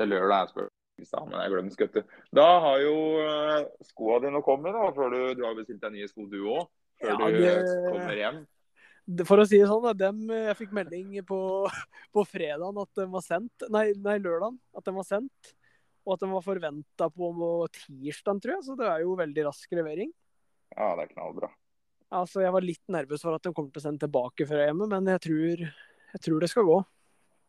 til 0.00 0.12
lørdag? 0.12 0.48
Jeg 0.48 0.54
spør 0.54 0.74
stad, 1.06 1.28
men 1.28 1.38
jeg 1.40 1.52
glemmer 1.52 1.74
skuttet 1.74 2.06
Da 2.34 2.46
har 2.64 2.78
jo 2.82 2.94
uh, 3.22 3.66
skoa 3.86 4.18
dine 4.24 4.42
kommet, 4.42 4.74
da, 4.74 4.88
før 4.96 5.14
du, 5.14 5.20
du 5.38 5.44
har 5.46 5.54
bestilt 5.58 5.82
deg 5.84 5.94
nye 5.94 6.08
sko 6.10 6.26
du 6.26 6.40
òg. 6.42 6.64
Før 6.98 7.12
Ja, 7.14 7.28
det- 7.30 7.66
du 7.66 7.90
kommer 7.92 8.16
hjem. 8.18 8.40
For 9.24 9.40
å 9.40 9.46
si 9.48 9.56
det 9.56 9.68
sånn, 9.70 9.84
da, 9.86 9.94
dem, 9.96 10.26
jeg 10.28 10.56
fikk 10.58 10.72
melding 10.76 11.14
på, 11.24 11.38
på 12.12 12.24
fredagen 12.28 12.82
at 12.82 12.90
den 12.98 13.08
var 13.14 13.24
sendt. 13.24 13.64
Nei, 13.72 13.92
nei, 13.96 14.18
lørdagen 14.20 14.58
at 14.76 14.84
den 14.84 14.98
var 14.98 15.06
sendt. 15.08 15.54
Og 16.04 16.16
at 16.16 16.20
den 16.24 16.32
var 16.32 16.44
forventa 16.44 17.08
på 17.12 17.30
tirsdag, 17.72 18.42
tror 18.42 18.54
jeg. 18.56 18.66
Så 18.66 18.76
det 18.76 18.86
er 18.88 19.04
jo 19.04 19.16
veldig 19.16 19.46
rask 19.48 19.72
levering. 19.76 20.12
Ja, 20.74 20.94
det 20.96 21.06
er 21.06 21.14
knallbra. 21.14 21.48
Altså, 22.12 22.40
Jeg 22.40 22.52
var 22.52 22.64
litt 22.64 22.84
nervøs 22.88 23.24
for 23.24 23.36
at 23.36 23.44
de 23.44 23.52
kommer 23.52 23.72
til 23.72 23.82
å 23.82 23.84
sende 23.84 24.04
tilbake 24.04 24.46
er 24.48 24.66
hjemme, 24.70 24.88
men 24.88 25.08
jeg 25.12 25.20
tror, 25.26 25.64
jeg 26.14 26.22
tror 26.24 26.40
det 26.40 26.48
skal 26.52 26.64
gå. 26.68 26.78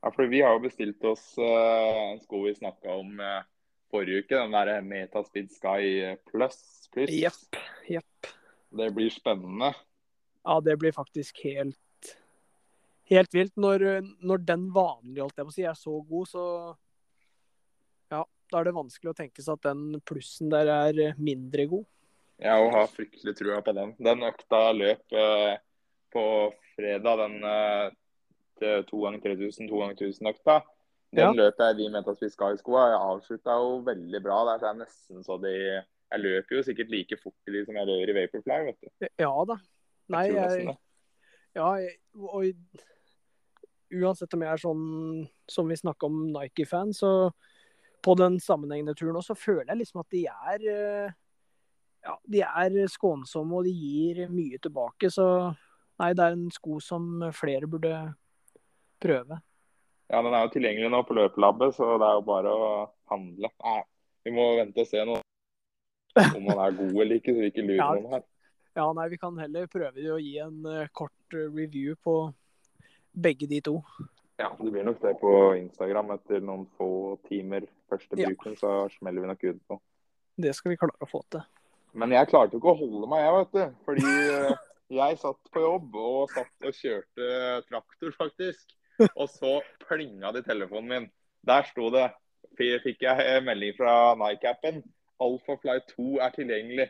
Ja, 0.02 0.12
for 0.16 0.30
Vi 0.32 0.42
har 0.42 0.56
jo 0.56 0.64
bestilt 0.64 1.04
oss 1.04 1.34
uh, 1.38 2.14
en 2.14 2.22
sko 2.24 2.46
vi 2.46 2.56
snakka 2.56 2.94
om 3.02 3.20
uh, 3.20 3.42
forrige 3.92 4.24
uke. 4.24 4.36
Den 4.36 4.56
der 4.56 4.82
Metaspeed 4.82 5.52
Sky 5.52 6.16
Plus. 6.32 6.88
Plus. 6.94 7.12
Jepp. 7.14 7.60
Yep. 7.90 8.32
Det 8.80 8.90
blir 8.96 9.10
spennende. 9.10 9.74
Ja, 10.44 10.60
det 10.62 10.78
blir 10.80 10.96
faktisk 10.96 11.44
helt 11.44 11.78
helt 13.10 13.34
vilt. 13.34 13.56
Når, 13.58 13.86
når 14.22 14.44
den 14.46 14.68
vanlige, 14.74 15.24
holdt 15.24 15.40
jeg 15.40 15.48
på 15.48 15.54
å 15.54 15.56
si, 15.56 15.66
er 15.68 15.78
så 15.78 15.96
god, 16.10 16.30
så 16.30 16.44
ja, 18.14 18.24
da 18.24 18.60
er 18.60 18.70
det 18.70 18.76
vanskelig 18.78 19.12
å 19.12 19.18
tenke 19.18 19.46
seg 19.46 19.58
at 19.58 19.70
den 19.70 20.04
plussen 20.08 20.52
der 20.54 20.70
er 20.74 21.02
mindre 21.18 21.66
god. 21.72 21.88
Jeg 22.40 22.70
har 22.74 22.92
fryktelig 22.94 23.36
trua 23.36 23.60
på 23.66 23.74
den. 23.76 23.96
Den 24.00 24.24
økta 24.24 24.62
løp 24.76 25.18
uh, 25.18 25.58
på 26.14 26.26
fredag, 26.76 27.26
den 27.26 27.42
to 28.90 29.02
ganger 29.04 29.20
3000, 29.24 29.68
to 29.70 29.80
ganger 29.80 29.96
1000-økta. 29.96 30.60
Den 31.16 31.26
Ja. 31.26 31.32
løpet 31.34 31.58
jeg 31.68 31.78
vi 31.78 31.88
mente 31.90 32.12
at 32.12 32.22
vi 32.22 32.30
skal 32.30 32.54
i 32.54 32.58
skoa. 32.62 32.84
Jeg 32.92 33.00
avslutta 33.02 33.56
jo 33.58 33.80
veldig 33.88 34.22
bra 34.24 34.44
der, 34.46 34.60
så 34.62 34.68
jeg 34.70 34.78
nesten 34.84 35.24
så 35.26 35.38
de 35.42 35.54
Jeg 36.12 36.20
løper 36.24 36.56
jo 36.58 36.62
sikkert 36.66 36.90
like 36.90 37.18
fort 37.22 37.34
i 37.48 37.52
de 37.52 37.66
som 37.66 37.76
jeg 37.76 37.86
løper 37.86 38.10
i 38.10 38.14
Vaporfly, 38.18 38.66
vet 38.66 38.80
du. 38.82 39.08
Ja 39.20 39.34
da. 39.46 39.56
Nei, 40.10 40.24
jeg, 40.34 40.66
jeg. 40.66 40.78
Ja, 41.56 41.74
jeg- 41.78 42.00
og 42.18 42.44
uansett 43.94 44.34
om 44.34 44.42
jeg 44.42 44.52
er 44.54 44.62
sånn 44.62 45.30
som 45.50 45.68
vi 45.70 45.76
snakker 45.76 46.10
om 46.10 46.20
Nike-fan, 46.34 46.92
så 46.94 47.32
på 48.02 48.16
den 48.18 48.40
sammenhengende 48.40 48.96
turen 48.96 49.16
også, 49.20 49.36
så 49.36 49.38
føler 49.38 49.66
jeg 49.74 49.78
liksom 49.84 50.00
at 50.00 50.10
de 50.10 50.26
er 50.26 50.66
eh, 50.74 51.12
ja, 52.06 52.16
de 52.32 52.42
er 52.42 52.88
skånsomme 52.88 53.58
og 53.60 53.66
de 53.66 53.74
gir 53.74 54.30
mye 54.32 54.58
tilbake. 54.64 55.10
Så 55.12 55.26
nei, 56.00 56.14
det 56.14 56.24
er 56.26 56.32
en 56.38 56.50
sko 56.54 56.80
som 56.80 57.20
flere 57.36 57.68
burde 57.68 58.16
prøve. 59.02 59.40
Ja, 60.10 60.22
den 60.26 60.34
er 60.34 60.46
jo 60.48 60.52
tilgjengelig 60.56 60.90
nå 60.92 61.04
på 61.06 61.16
løpelabbet, 61.18 61.76
så 61.78 61.96
det 62.02 62.08
er 62.08 62.18
jo 62.18 62.26
bare 62.26 62.54
å 62.54 62.70
handle. 63.12 63.52
Nei, 63.64 63.82
vi 64.26 64.34
må 64.34 64.46
vente 64.58 64.82
og 64.86 64.90
se 64.90 65.04
nå 65.06 65.18
om 66.20 66.48
han 66.50 66.62
er 66.66 66.78
god 66.80 66.96
eller 67.04 67.20
ikke, 67.20 67.36
så 67.36 67.44
vi 67.44 67.52
ikke 67.52 67.66
lurer 67.68 67.82
Ja. 67.84 67.90
noen 67.94 68.14
her. 68.16 68.24
Ja, 68.78 68.86
nei, 68.94 69.08
vi 69.10 69.18
kan 69.22 69.38
heller 69.38 69.68
prøve 69.68 70.06
å 70.14 70.18
gi 70.22 70.38
en 70.40 70.66
uh, 70.66 70.88
kort 70.94 71.36
eh, 71.36 71.50
review 71.52 71.96
på 72.06 72.16
begge 73.14 73.48
de 73.50 73.60
to. 73.66 73.82
Ja, 74.40 74.50
det 74.56 74.72
blir 74.72 74.86
nok 74.88 75.02
det 75.04 75.16
på 75.20 75.32
Instagram 75.58 76.14
etter 76.16 76.40
noen 76.40 76.66
få 76.78 77.18
timer 77.28 77.66
første 77.92 78.18
Ja. 78.18 78.30
bruken, 78.30 78.56
så 78.56 78.90
smeller 78.98 79.22
vi 79.26 79.28
nok 79.28 79.44
ut 79.44 79.62
på. 79.68 79.80
Det 80.40 80.54
skal 80.56 80.72
vi 80.72 80.78
klare 80.80 80.96
å 81.04 81.10
få 81.10 81.22
til. 81.30 81.44
Men 81.94 82.14
jeg 82.14 82.30
klarte 82.30 82.54
jo 82.56 82.62
ikke 82.62 82.72
å 82.72 82.80
holde 82.80 83.10
meg, 83.12 83.26
jeg, 83.26 83.34
vet 83.36 83.52
du. 83.58 83.78
Fordi 83.86 84.12
eh, 84.38 84.58
jeg 84.90 85.18
satt 85.20 85.52
på 85.52 85.62
jobb 85.66 85.96
og 86.00 86.32
satt 86.32 86.70
og 86.70 86.78
kjørte 86.78 87.30
traktor, 87.68 88.16
faktisk. 88.16 88.76
Og 89.16 89.28
så 89.32 89.60
plinga 89.86 90.32
det 90.36 90.44
i 90.46 90.50
telefonen 90.50 90.90
min. 90.94 91.10
Der 91.48 91.68
sto 91.70 91.90
det. 91.94 92.10
Fikk 92.60 93.06
jeg 93.06 93.28
en 93.36 93.46
melding 93.48 93.76
fra 93.78 94.16
Nike-appen. 94.20 94.82
Alphafly 95.24 95.78
2 95.94 96.18
er 96.26 96.34
tilgjengelig. 96.36 96.90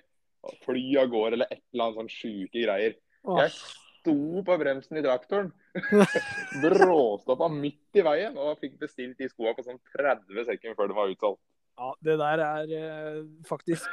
Fly 0.63 0.85
av 1.01 1.11
gårde 1.11 1.37
eller 1.37 1.51
et 1.51 1.61
eller 1.73 1.85
annet 1.85 1.99
sånn 1.99 2.11
sjuke 2.13 2.63
greier. 2.63 2.95
Jeg 3.27 3.53
sto 3.59 4.43
på 4.47 4.57
bremsen 4.61 4.97
i 4.97 5.03
traktoren. 5.05 5.51
Bråstoppa 6.63 7.49
midt 7.51 7.99
i 7.99 8.03
veien 8.05 8.37
og 8.39 8.57
fikk 8.61 8.79
bestilt 8.81 9.19
de 9.19 9.27
skoa 9.29 9.53
på 9.57 9.65
sånn 9.67 9.81
30 9.93 10.47
sekunder 10.47 10.77
før 10.79 10.89
det 10.91 10.97
var 10.97 11.11
utsolgt. 11.13 11.41
ja, 11.79 11.89
det 12.07 12.15
der 12.19 12.41
er 12.43 12.71
eh, 12.77 13.19
faktisk 13.47 13.85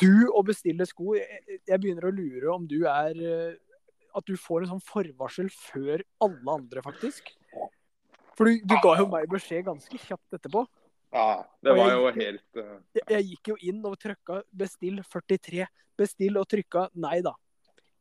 Du 0.00 0.30
å 0.34 0.40
bestille 0.42 0.86
sko 0.88 1.12
Jeg, 1.14 1.60
jeg 1.68 1.78
begynner 1.82 2.08
å 2.08 2.14
lure 2.14 2.48
om 2.54 2.64
du 2.66 2.80
er 2.90 3.20
eh, 3.22 3.52
At 4.16 4.26
du 4.26 4.34
får 4.40 4.64
en 4.64 4.72
sånn 4.72 4.82
forvarsel 4.82 5.50
før 5.54 6.02
alle 6.24 6.56
andre, 6.56 6.82
faktisk. 6.82 7.30
For 8.40 8.48
du, 8.48 8.56
du 8.64 8.76
ga 8.80 8.94
jo 8.96 9.08
meg 9.12 9.26
beskjed 9.28 9.66
ganske 9.66 9.98
kjapt 10.00 10.38
etterpå. 10.38 10.62
Ja, 11.12 11.42
det 11.60 11.74
var 11.74 11.90
jo 11.92 12.06
helt 12.14 12.56
uh, 12.56 12.78
Jeg, 12.94 13.02
jeg 13.10 13.24
gikk 13.32 13.50
jo 13.50 13.56
inn 13.68 13.80
og 13.84 13.98
trykka 14.00 14.38
'bestill 14.48 15.02
43'. 15.04 15.66
Bestill 15.98 16.38
og 16.40 16.46
trykka 16.48 16.86
nei 17.02 17.18
da. 17.26 17.34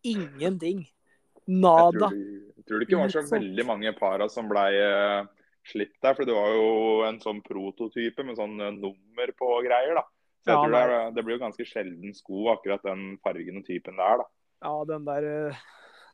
Ingenting. 0.08 0.86
Jeg 0.86 1.58
Nada. 1.60 2.08
tror, 2.08 2.13
jeg 2.13 2.63
tror 2.69 2.79
det 2.79 2.88
ikke 2.88 3.01
var 3.01 3.12
så 3.12 3.24
veldig 3.25 3.65
mange 3.65 3.91
para 3.98 4.29
som 4.31 4.48
blei 4.48 4.69
uh, 4.77 5.25
slitt 5.67 5.98
der. 6.00 6.15
For 6.15 6.29
det 6.29 6.38
var 6.38 6.53
jo 6.55 6.69
en 7.10 7.19
sånn 7.19 7.41
prototype 7.43 8.24
med 8.24 8.38
sånn 8.39 8.55
uh, 8.62 8.69
nummer 8.72 9.34
på 9.36 9.50
greier, 9.65 9.98
da. 9.98 10.05
Så 10.39 10.53
jeg 10.53 10.55
Ja, 10.55 10.62
tror 10.63 10.72
det, 10.77 10.84
er, 10.86 11.12
det 11.17 11.24
blir 11.25 11.36
jo 11.36 11.43
ganske 11.43 11.65
sjelden 11.67 12.13
sko, 12.15 12.46
akkurat 12.53 12.86
den 12.88 13.17
fargen 13.25 13.60
og 13.60 13.65
typen 13.67 13.98
der, 14.00 14.22
da. 14.22 14.29
Ja, 14.63 14.75
den 14.88 15.08
der 15.10 15.27
eh, 15.27 15.63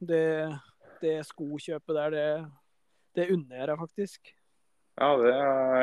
Det, 0.01 0.23
det 1.03 1.13
skokjøpet 1.27 1.93
der, 1.99 2.15
det, 2.15 2.25
det 3.15 3.29
unner 3.33 3.61
jeg 3.61 3.69
deg 3.71 3.79
faktisk. 3.81 4.33
Ja, 4.95 5.09
det, 5.19 5.31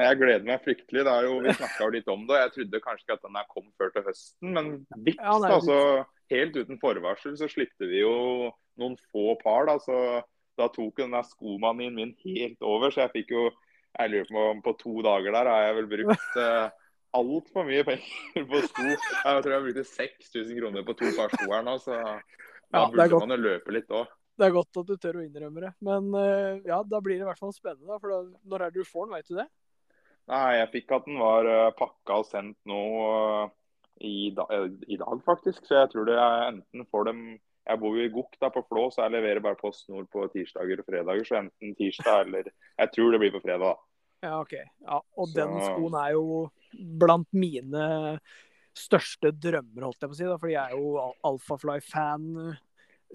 jeg 0.00 0.18
gleder 0.22 0.44
meg 0.48 0.62
fryktelig. 0.64 1.02
Det 1.04 1.12
er 1.12 1.26
jo, 1.28 1.34
vi 1.44 1.52
snakka 1.52 1.88
litt 1.92 2.08
om 2.08 2.22
det. 2.28 2.38
Jeg 2.40 2.52
trodde 2.54 2.80
kanskje 2.86 3.04
ikke 3.04 3.16
at 3.18 3.26
den 3.26 3.36
her 3.36 3.48
kom 3.50 3.66
før 3.76 3.90
til 3.92 4.06
høsten, 4.06 4.52
men 4.56 4.70
vips, 5.04 5.20
Ja, 5.20 5.36
altså. 5.52 5.78
Helt 6.32 6.54
uten 6.56 6.78
forvarsel 6.80 7.34
så 7.36 7.44
slipte 7.52 7.84
vi 7.90 7.98
jo 8.00 8.12
noen 8.80 8.94
få 9.12 9.34
par, 9.42 9.66
da. 9.68 9.74
Så 9.84 9.96
da 10.56 10.70
tok 10.72 11.02
den 11.02 11.12
der 11.12 11.26
skomanien 11.28 11.92
min 11.98 12.14
helt 12.24 12.64
over. 12.64 12.88
Så 12.94 13.04
jeg 13.04 13.12
fikk 13.18 13.34
jo 13.36 13.50
Jeg 13.92 14.08
lurer 14.08 14.30
på 14.32 14.42
om 14.54 14.60
på 14.64 14.72
to 14.80 15.02
dager 15.04 15.34
der 15.36 15.48
har 15.50 15.66
jeg 15.66 15.74
vel 15.76 15.88
brukt 15.90 16.36
eh, 16.40 16.70
altfor 17.12 17.66
mye 17.68 17.84
penger 17.84 18.46
på 18.48 18.60
sko. 18.64 18.86
Jeg 18.88 19.42
tror 19.44 19.52
jeg 19.52 19.64
brukte 19.66 19.84
6000 19.84 20.60
kroner 20.62 20.86
på 20.86 20.94
to 20.96 21.10
par 21.18 21.34
sko 21.34 21.50
her 21.52 21.66
nå, 21.66 21.74
så 21.82 21.98
da 22.00 22.14
Ja, 22.72 22.86
burde 22.88 23.18
man 23.20 23.34
jo 23.36 23.40
løpe 23.42 23.74
litt 23.76 23.92
òg. 23.92 24.08
Det 24.42 24.48
er 24.48 24.54
godt 24.56 24.78
at 24.80 24.88
du 24.88 24.96
tør 24.98 25.20
å 25.20 25.22
innrømme 25.22 25.62
det. 25.62 25.68
Men 25.86 26.08
eh, 26.18 26.60
ja, 26.66 26.80
da 26.82 26.98
blir 26.98 27.14
det 27.14 27.22
i 27.22 27.28
hvert 27.28 27.38
fall 27.38 27.52
spennende. 27.54 27.98
For 28.02 28.10
da, 28.10 28.16
når 28.50 28.64
er 28.66 28.72
det 28.74 28.82
du 28.82 28.88
får 28.88 29.06
den, 29.06 29.14
veit 29.14 29.28
du 29.30 29.36
det? 29.38 29.44
Nei, 30.32 30.48
jeg 30.58 30.70
fikk 30.72 30.94
at 30.96 31.06
den 31.06 31.20
var 31.22 31.46
uh, 31.46 31.68
pakka 31.78 32.16
og 32.22 32.26
sendt 32.26 32.58
nå 32.70 32.80
eh, 33.06 33.52
i, 34.06 34.14
da, 34.34 34.48
eh, 34.54 34.66
i 34.90 34.98
dag, 34.98 35.22
faktisk. 35.26 35.62
Så 35.66 35.78
jeg 35.78 35.92
tror 35.92 36.06
det 36.10 36.18
er 36.18 36.48
enten 36.48 36.86
får 36.90 37.08
dem 37.10 37.22
Jeg 37.70 37.78
bor 37.78 37.94
jo 37.94 38.02
i 38.02 38.10
Gok 38.10 38.34
da 38.42 38.50
på 38.50 38.64
Flå, 38.66 38.88
så 38.90 39.04
jeg 39.04 39.14
leverer 39.14 39.42
bare 39.44 39.58
PostNord 39.60 40.08
på 40.10 40.26
tirsdager 40.34 40.82
og 40.82 40.88
fredager. 40.90 41.26
Så 41.28 41.38
enten 41.38 41.76
tirsdag 41.78 42.24
eller 42.26 42.50
Jeg 42.50 42.92
tror 42.96 43.14
det 43.14 43.22
blir 43.22 43.34
på 43.36 43.42
fredag. 43.46 43.76
da. 43.76 44.26
Ja, 44.26 44.40
OK. 44.40 44.54
Ja, 44.58 44.98
og 44.98 45.28
Så- 45.28 45.34
den 45.38 45.54
skoen 45.68 45.94
er 46.02 46.12
jo 46.18 46.50
blant 46.98 47.30
mine 47.34 48.18
største 48.74 49.30
drømmer, 49.34 49.86
holdt 49.86 50.00
jeg 50.00 50.10
på 50.10 50.14
å 50.14 50.18
si. 50.18 50.24
da, 50.24 50.36
Fordi 50.38 50.54
jeg 50.54 50.72
er 50.72 50.76
jo 50.78 50.98
Al- 50.98 51.18
Alphafly-fan 51.30 52.28
eh, 52.48 52.60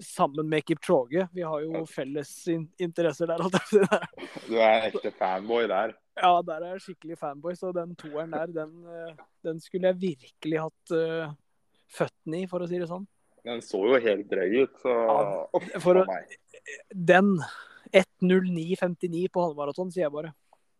sammen 0.04 0.48
med 0.48 0.64
Kipchoge. 0.66 1.28
Vi 1.32 1.42
har 1.42 1.62
jo 1.64 1.84
felles 1.88 2.30
in 2.48 2.68
interesser 2.78 3.30
der. 3.30 3.44
Du 4.48 4.56
er 4.56 4.88
ekte 4.88 5.12
fanboy 5.18 5.68
der. 5.70 5.94
Ja, 6.18 6.32
der 6.42 6.64
er 6.64 6.74
jeg 6.76 6.84
skikkelig 6.86 7.18
fanboy, 7.18 7.54
så 7.54 7.70
den 7.74 7.94
toeren 7.98 8.32
der, 8.34 8.50
den, 8.50 8.72
eh, 8.90 9.14
den 9.46 9.60
skulle 9.62 9.92
jeg 9.92 10.00
virkelig 10.00 10.64
hatt 10.64 10.94
uh, 10.94 11.30
føttene 11.94 12.42
i, 12.42 12.48
for 12.50 12.64
å 12.64 12.68
si 12.70 12.80
det 12.80 12.88
sånn. 12.90 13.06
Den 13.46 13.62
så 13.62 13.80
jo 13.86 14.00
helt 14.02 14.26
drøy 14.30 14.64
ut, 14.64 14.74
så 14.82 14.94
Ja, 14.98 15.78
for 15.84 16.02
å-. 16.02 16.06
Den 16.90 17.36
1.09,59 17.94 19.28
på 19.32 19.46
halvmaraton, 19.46 19.92
sier 19.94 20.08
jeg 20.08 20.14
bare. 20.16 20.34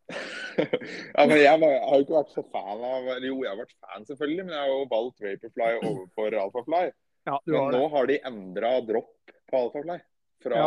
ja, 0.59 1.25
men 1.29 1.37
jeg, 1.37 1.61
var, 1.61 1.71
jeg 1.71 1.85
har 1.85 2.01
jo 2.01 2.05
ikke 2.07 2.17
vært 2.17 2.31
så 2.33 2.43
fan 2.49 2.85
av 2.89 3.09
Jo, 3.21 3.35
jeg 3.45 3.51
har 3.51 3.59
vært 3.61 3.75
fan, 3.77 4.07
selvfølgelig, 4.09 4.47
men 4.47 4.55
jeg 4.57 4.63
har 4.65 4.71
jo 4.73 4.87
valgt 4.91 5.25
Vaporfly 5.25 5.71
overfor 5.83 6.37
Alphafly. 6.43 6.85
Ja, 7.29 7.39
du 7.45 7.53
Men 7.53 7.61
har 7.61 7.73
nå 7.75 7.81
det. 7.83 7.91
har 7.95 8.07
de 8.09 8.19
endra 8.31 8.71
dropp 8.89 9.33
på 9.51 9.59
Alphafly. 9.63 9.99
Fra 10.45 10.63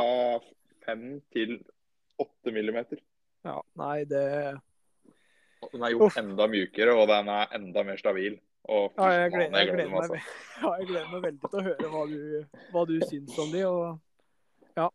fem 0.85 1.05
til 1.33 1.55
åtte 2.21 2.53
millimeter. 2.53 2.99
Ja, 3.47 3.55
nei, 3.79 4.03
det 4.05 4.21
Den 5.71 5.83
er 5.85 5.93
gjort 5.93 6.11
Uff. 6.11 6.17
enda 6.21 6.47
mjukere, 6.51 6.93
og 6.97 7.07
den 7.09 7.29
er 7.33 7.53
enda 7.57 7.83
mer 7.87 7.97
stabil. 8.01 8.37
Og 8.69 8.93
Ja, 8.97 9.09
jeg 9.15 9.31
gleder, 9.33 9.57
jeg, 9.57 9.71
gleder 9.73 9.89
meg, 9.89 10.09
meg, 10.13 10.29
ja, 10.61 10.71
jeg 10.77 10.87
gleder 10.91 11.11
meg 11.15 11.23
veldig 11.25 11.49
til 11.49 11.59
å 11.59 11.65
høre 11.65 11.91
hva 11.95 12.05
du, 12.11 12.21
hva 12.73 12.85
du 12.89 12.95
syns 13.09 13.37
om 13.41 13.51
de. 13.53 13.63
Og 13.65 14.75
ja. 14.77 14.87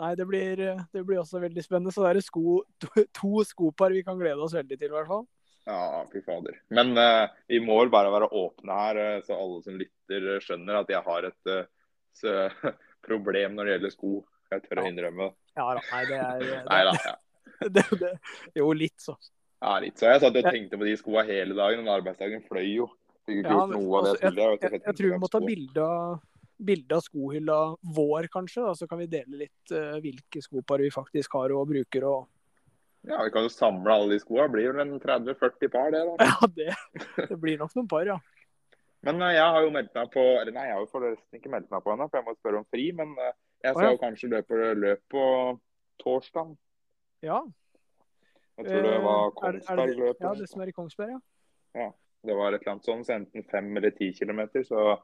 Nei, 0.00 0.14
det 0.16 0.26
blir, 0.28 0.60
det 0.92 1.04
blir 1.04 1.20
også 1.20 1.40
veldig 1.40 1.64
spennende. 1.64 1.92
Så 1.92 2.04
det 2.04 2.12
er 2.16 2.24
sko, 2.24 2.60
to, 2.80 3.04
to 3.16 3.44
skopar 3.48 3.92
vi 3.92 4.04
kan 4.04 4.20
glede 4.20 4.40
oss 4.40 4.56
veldig 4.56 4.76
til, 4.80 4.88
i 4.92 4.96
hvert 4.96 5.08
fall. 5.08 5.26
Ja, 5.68 6.06
fy 6.12 6.22
fader. 6.24 6.56
Men 6.72 6.94
uh, 6.98 7.28
vi 7.50 7.60
må 7.62 7.76
vel 7.82 7.92
bare 7.92 8.12
være 8.12 8.30
åpne 8.40 8.78
her, 8.78 9.00
uh, 9.00 9.24
så 9.26 9.36
alle 9.36 9.60
som 9.66 9.76
lytter 9.78 10.28
uh, 10.34 10.38
skjønner 10.42 10.80
at 10.80 10.92
jeg 10.92 11.04
har 11.06 11.28
et 11.30 11.52
problem 13.08 13.56
når 13.56 13.68
det 13.68 13.74
gjelder 13.76 13.94
sko. 13.94 14.14
Jeg 14.50 14.64
tør 14.66 14.82
å 14.82 14.86
innrømme 14.88 15.28
det. 15.28 15.34
Ja 15.58 15.66
da, 15.76 15.82
nei, 15.90 16.00
det 16.08 16.16
er 16.20 16.40
det, 16.42 16.56
Nei 16.70 16.80
da. 16.86 16.94
Ja. 17.04 17.18
det, 17.76 17.84
det, 18.00 18.14
Jo, 18.56 18.72
litt, 18.76 18.96
så. 19.02 19.14
Ja, 19.60 19.76
litt 19.82 20.00
så. 20.00 20.08
Jeg 20.10 20.22
satt 20.24 20.40
og 20.40 20.48
tenkte 20.48 20.80
på 20.80 20.88
de 20.88 20.96
skoa 20.98 21.24
hele 21.28 21.56
dagen, 21.58 21.84
men 21.84 21.92
arbeidsdagen 21.92 22.42
fløy 22.46 22.66
jo. 22.68 22.88
Fikk 23.28 23.42
ikke 23.42 23.52
Ja, 23.52 23.58
gjort 23.58 23.72
men 23.72 23.84
noe 23.84 24.00
av 24.00 24.06
det 24.06 24.12
altså, 24.16 24.32
jeg. 24.40 24.60
Jeg, 24.64 24.82
jeg 24.86 24.98
tror 24.98 25.12
vi 25.12 25.20
må 25.22 25.30
ta 25.30 25.40
bilde 25.44 25.86
av, 25.86 26.18
bilde 26.70 26.98
av 26.98 27.04
skohylla 27.04 27.58
vår, 28.00 28.30
kanskje. 28.32 28.64
Da, 28.66 28.74
så 28.78 28.88
kan 28.90 29.02
vi 29.02 29.08
dele 29.12 29.42
litt 29.44 29.74
uh, 29.74 29.98
hvilke 30.02 30.42
skopar 30.44 30.82
vi 30.82 30.92
faktisk 30.94 31.36
har 31.38 31.54
og 31.56 31.68
bruker. 31.70 32.08
Og... 32.08 32.26
Ja, 33.08 33.22
Vi 33.24 33.30
kan 33.32 33.42
jo 33.46 33.48
samle 33.48 33.92
alle 33.94 34.12
de 34.12 34.18
skoa. 34.20 34.48
Blir 34.52 34.72
vel 34.72 34.80
en 34.84 35.00
30-40 35.00 35.70
par, 35.72 35.90
det. 35.94 36.02
da. 36.04 36.26
Ja, 36.26 36.48
det, 36.56 36.74
det 37.30 37.38
blir 37.40 37.58
nok 37.58 37.72
noen 37.78 37.88
par, 37.88 38.04
ja. 38.06 38.18
Men 39.06 39.22
eh, 39.24 39.32
jeg 39.38 39.46
har 39.54 39.62
jo 39.64 39.70
meldt 39.72 39.94
meg 39.96 40.10
på 40.12 40.20
Eller 40.20 40.52
nei, 40.52 40.66
jeg 40.68 40.74
har 40.76 40.82
jo 40.84 40.90
forresten 40.92 41.38
ikke 41.38 41.48
meldt 41.54 41.70
meg 41.72 41.80
på 41.86 41.94
ennå, 41.94 42.08
for 42.10 42.20
jeg 42.20 42.26
må 42.28 42.34
spørre 42.36 42.60
om 42.60 42.66
fri. 42.68 42.90
Men 42.92 43.14
eh, 43.16 43.32
jeg 43.64 43.72
skal 43.72 43.84
ah, 43.84 43.88
ja. 43.88 43.94
jo 43.96 44.02
kanskje 44.02 44.28
løpe 44.34 44.60
løp 44.82 45.02
på 45.14 45.24
torsdag. 46.04 46.52
ja. 47.24 47.40
Jeg 48.60 48.66
tror 48.68 48.82
det 48.84 48.96
var 49.00 49.22
Eh, 49.30 49.48
er 49.48 49.52
det- 49.52 49.62
er 49.70 49.76
det 49.76 49.86
det- 49.86 49.96
Kongsberg-løpet. 49.96 50.20
Ja, 50.26 50.34
det 50.34 50.48
som 50.50 50.60
er 50.60 50.68
i 50.68 50.72
Kongsberg, 50.76 51.12
ja. 51.74 51.86
Det 52.28 52.34
var 52.36 52.52
et 52.52 52.60
eller 52.60 52.72
annet 52.74 52.84
sånn, 52.84 53.04
så 53.06 53.14
enten 53.16 53.44
fem 53.48 53.70
eller 53.76 53.90
ti 53.96 54.10
kilometer. 54.12 54.60
Så 54.68 54.98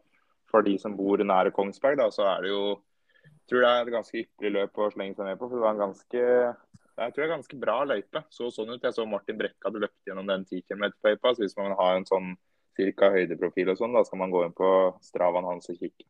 for 0.51 0.61
de 0.67 0.75
som 0.79 0.93
bor 0.97 1.17
nære 1.17 1.55
Kongsberg, 1.57 1.97
da, 1.97 2.11
så 2.13 2.27
er 2.37 2.43
det 2.45 2.51
jo 2.51 2.83
Jeg 3.25 3.49
tror 3.49 3.61
det 3.65 3.71
er 3.71 3.81
et 3.87 3.93
ganske 3.95 4.21
ypperlig 4.21 4.53
løp 4.53 4.77
å 4.85 4.91
slenge 4.93 5.17
seg 5.17 5.25
med 5.25 5.39
på. 5.39 5.49
For 5.49 5.57
det 5.57 5.65
var 5.65 5.73
en 5.73 5.85
ganske 5.87 6.57
jeg 7.05 7.13
tror 7.13 7.23
det 7.23 7.27
er 7.29 7.35
ganske 7.37 7.59
bra 7.61 7.77
løype. 7.85 8.23
Så 8.33 8.49
sånn 8.55 8.71
ut. 8.73 8.83
Jeg 8.83 8.95
så 8.97 9.05
Martin 9.09 9.37
Brekke 9.39 9.69
hadde 9.69 9.83
løpt 9.83 10.09
gjennom 10.09 10.27
den 10.31 10.45
10 10.49 10.63
km-løypa. 10.65 11.35
Så 11.37 11.45
hvis 11.45 11.57
man 11.59 11.75
har 11.77 11.97
en 11.99 12.07
sånn 12.09 12.31
cirka 12.77 13.11
høydeprofil 13.13 13.69
og 13.73 13.79
sånn, 13.81 13.95
da 13.97 14.03
skal 14.05 14.21
man 14.21 14.33
gå 14.33 14.45
inn 14.47 14.55
på 14.57 14.71
stravaen 15.05 15.45
hans 15.49 15.69
og 15.73 15.77
kikke. 15.81 16.07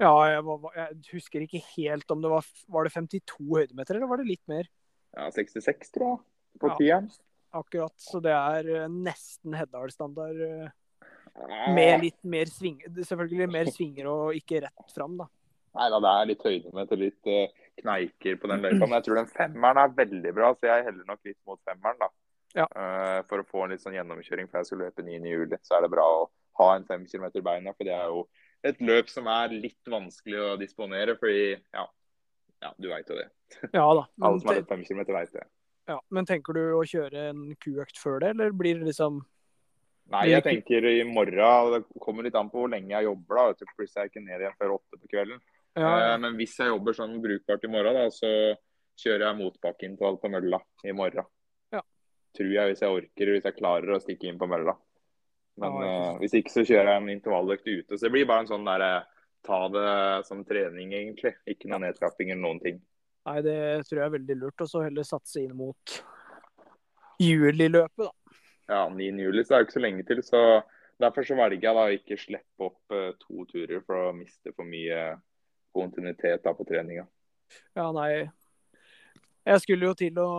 Ja, 0.00 0.14
jeg, 0.32 0.44
var, 0.48 0.70
jeg 0.76 1.00
husker 1.12 1.44
ikke 1.44 1.60
helt 1.76 2.10
om 2.12 2.22
det 2.24 2.30
var 2.32 2.46
Var 2.72 2.86
det 2.88 2.92
52 2.94 3.36
høydemeter, 3.52 3.98
eller 3.98 4.08
var 4.08 4.22
det 4.22 4.30
litt 4.30 4.44
mer? 4.48 4.68
Ja, 5.12 5.26
66, 5.34 5.90
tror 5.92 6.06
jeg. 6.14 6.22
På 6.60 6.70
Ja. 6.72 6.76
tieren. 6.80 7.10
Akkurat. 7.52 7.92
Så 8.00 8.20
det 8.22 8.32
er 8.32 8.68
eh, 8.84 8.88
nesten 8.88 9.52
Heddal-standard. 9.58 10.40
eh, 10.40 10.70
Med 11.74 12.00
litt 12.00 12.24
mer 12.24 12.46
svinger, 12.46 12.88
Selvfølgelig 13.04 13.48
mer 13.50 13.68
svinger 13.70 14.08
og 14.10 14.34
ikke 14.38 14.62
rett 14.64 14.94
fram, 14.94 15.16
da. 15.20 15.26
Nei 15.76 15.88
da, 15.92 16.00
det 16.02 16.10
er 16.10 16.26
litt 16.32 16.42
høydemeter, 16.42 16.98
litt 16.98 17.28
uh, 17.30 17.59
kneiker 17.80 18.36
på 18.40 18.50
den 18.50 18.64
løypa. 18.64 18.84
Men 18.84 18.98
jeg 18.98 19.06
tror 19.06 19.20
den 19.20 19.30
femmeren 19.32 19.80
er 19.82 19.94
veldig 19.96 20.34
bra, 20.36 20.52
så 20.56 20.70
jeg 20.70 20.86
heller 20.88 21.06
nok 21.08 21.20
litt 21.28 21.38
mot 21.48 21.60
femmeren. 21.68 22.00
da. 22.00 22.10
Ja. 22.58 22.66
Uh, 22.74 23.20
for 23.30 23.42
å 23.42 23.46
få 23.46 23.64
en 23.64 23.74
litt 23.74 23.82
sånn 23.82 23.94
gjennomkjøring 23.94 24.48
for 24.50 24.60
jeg 24.60 24.70
skulle 24.70 24.88
løpe 24.88 25.06
9. 25.06 25.20
juli, 25.30 25.58
så 25.62 25.78
er 25.78 25.86
det 25.86 25.92
bra 25.92 26.04
å 26.04 26.28
ha 26.60 26.68
en 26.74 26.86
fem 26.88 27.06
kilometer 27.06 27.42
i 27.42 27.46
beina. 27.46 27.74
For 27.76 27.86
det 27.86 27.94
er 27.96 28.10
jo 28.10 28.24
et 28.66 28.82
løp 28.84 29.10
som 29.12 29.28
er 29.32 29.54
litt 29.54 29.90
vanskelig 29.90 30.42
å 30.44 30.58
disponere, 30.60 31.16
fordi 31.20 31.44
ja, 31.54 31.86
ja 32.64 32.72
du 32.76 32.90
veit 32.90 33.10
jo 33.10 33.18
det. 33.18 33.28
Ja 33.72 33.86
da. 33.96 34.06
Alle 34.26 34.42
som 34.42 34.52
har 34.52 34.60
løpt 34.60 34.72
5 34.74 34.86
km, 34.88 35.04
veit 35.14 35.36
det. 35.36 35.46
ja, 35.90 35.98
men 36.10 36.28
tenker 36.28 36.56
du 36.56 36.64
å 36.76 36.86
kjøre 36.86 37.30
en 37.32 37.44
kuøkt 37.62 38.00
før 38.00 38.20
det, 38.24 38.34
eller 38.34 38.56
blir 38.56 38.80
det 38.80 38.90
liksom 38.92 39.22
Nei, 40.10 40.24
jeg 40.32 40.42
tenker 40.42 40.82
i 40.90 41.04
morgen. 41.06 41.70
Det 41.70 42.00
kommer 42.02 42.26
litt 42.26 42.34
an 42.34 42.48
på 42.50 42.64
hvor 42.64 42.70
lenge 42.72 42.90
jeg 42.90 43.06
jobber. 43.06 43.38
da, 43.38 43.68
Plutselig 43.76 44.00
er 44.00 44.08
jeg 44.08 44.10
ikke 44.10 44.22
ned 44.24 44.42
igjen 44.42 44.56
før 44.58 44.72
åtte 44.74 44.98
på 44.98 45.10
kvelden. 45.12 45.36
Ja, 45.78 46.14
Eh, 46.14 46.18
Men 46.18 46.34
hvis 46.36 46.56
jeg 46.58 46.68
jobber 46.72 46.92
sånn 46.96 47.20
brukbart 47.22 47.64
i 47.64 47.68
morgen, 47.70 47.94
da, 47.94 48.08
så 48.10 48.30
kjører 49.00 49.26
jeg 49.28 49.38
motbakkeintervall 49.38 50.18
på 50.20 50.30
mølla 50.32 50.58
i 50.84 50.92
morgen. 50.92 51.24
Ja. 51.72 51.80
Tror 52.36 52.52
jeg, 52.52 52.68
hvis 52.72 52.82
jeg 52.82 52.90
orker, 52.96 53.32
hvis 53.34 53.44
jeg 53.48 53.56
klarer 53.56 53.94
å 53.96 54.00
stikke 54.02 54.28
inn 54.28 54.38
på 54.38 54.48
mølla. 54.50 54.74
Men 55.60 55.72
Ja, 55.80 55.86
eh, 56.12 56.18
hvis 56.20 56.34
ikke, 56.34 56.50
så 56.52 56.64
kjører 56.66 56.94
jeg 56.94 57.02
en 57.02 57.14
intervalløkt 57.14 57.66
ute. 57.68 57.96
Så 57.96 58.06
det 58.06 58.12
blir 58.12 58.26
bare 58.26 58.40
en 58.44 58.50
sånn 58.50 58.64
derre 58.66 59.06
ta 59.46 59.68
det 59.72 60.26
som 60.26 60.44
trening, 60.44 60.92
egentlig. 60.92 61.34
Ikke 61.48 61.68
noe 61.70 61.80
nedtrapping 61.86 62.30
eller 62.30 62.42
noen 62.42 62.60
ting. 62.60 62.80
Nei, 63.26 63.40
det 63.42 63.86
tror 63.86 63.98
jeg 64.00 64.06
er 64.06 64.16
veldig 64.18 64.36
lurt. 64.40 64.60
Og 64.60 64.68
så 64.68 64.82
heller 64.84 65.06
satse 65.06 65.40
inn 65.44 65.54
mot 65.56 65.96
juliløpet, 67.20 68.04
da. 68.04 68.10
Ja, 68.70 68.84
9. 68.88 69.18
juli, 69.18 69.42
så 69.44 69.54
er 69.54 69.58
det 69.62 69.68
ikke 69.68 69.78
så 69.78 69.82
lenge 69.84 70.04
til. 70.06 70.22
Så 70.22 70.40
derfor 71.00 71.26
så 71.26 71.36
velger 71.38 71.66
jeg 71.68 71.74
da 71.78 71.86
å 71.88 71.96
ikke 71.96 72.20
slippe 72.20 72.68
opp 72.68 72.94
eh, 72.94 73.10
to 73.22 73.44
turer 73.50 73.82
for 73.86 74.10
å 74.10 74.12
miste 74.16 74.52
for 74.54 74.68
mye 74.68 75.00
kontinuitet 75.72 76.44
da 76.44 76.54
på 76.56 76.66
treninga. 76.68 77.06
Ja, 77.74 77.90
nei. 77.94 78.28
Jeg 79.46 79.62
skulle 79.64 79.88
jo 79.88 79.96
til 79.98 80.18
å, 80.20 80.30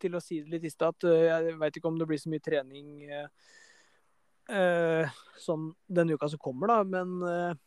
til 0.00 0.16
å 0.16 0.22
si 0.22 0.40
det 0.42 0.56
litt 0.56 0.66
i 0.66 0.72
stad, 0.72 0.96
at 0.96 1.06
øh, 1.08 1.26
jeg 1.28 1.58
veit 1.60 1.78
ikke 1.78 1.90
om 1.90 2.00
det 2.00 2.08
blir 2.08 2.20
så 2.20 2.32
mye 2.32 2.42
trening 2.44 3.04
eh, 3.06 3.28
eh, 4.50 5.16
sånn 5.38 5.70
denne 5.86 6.16
uka 6.16 6.28
som 6.32 6.42
kommer, 6.42 6.72
da. 6.72 6.80
Men 6.84 7.16
eh, 7.28 7.58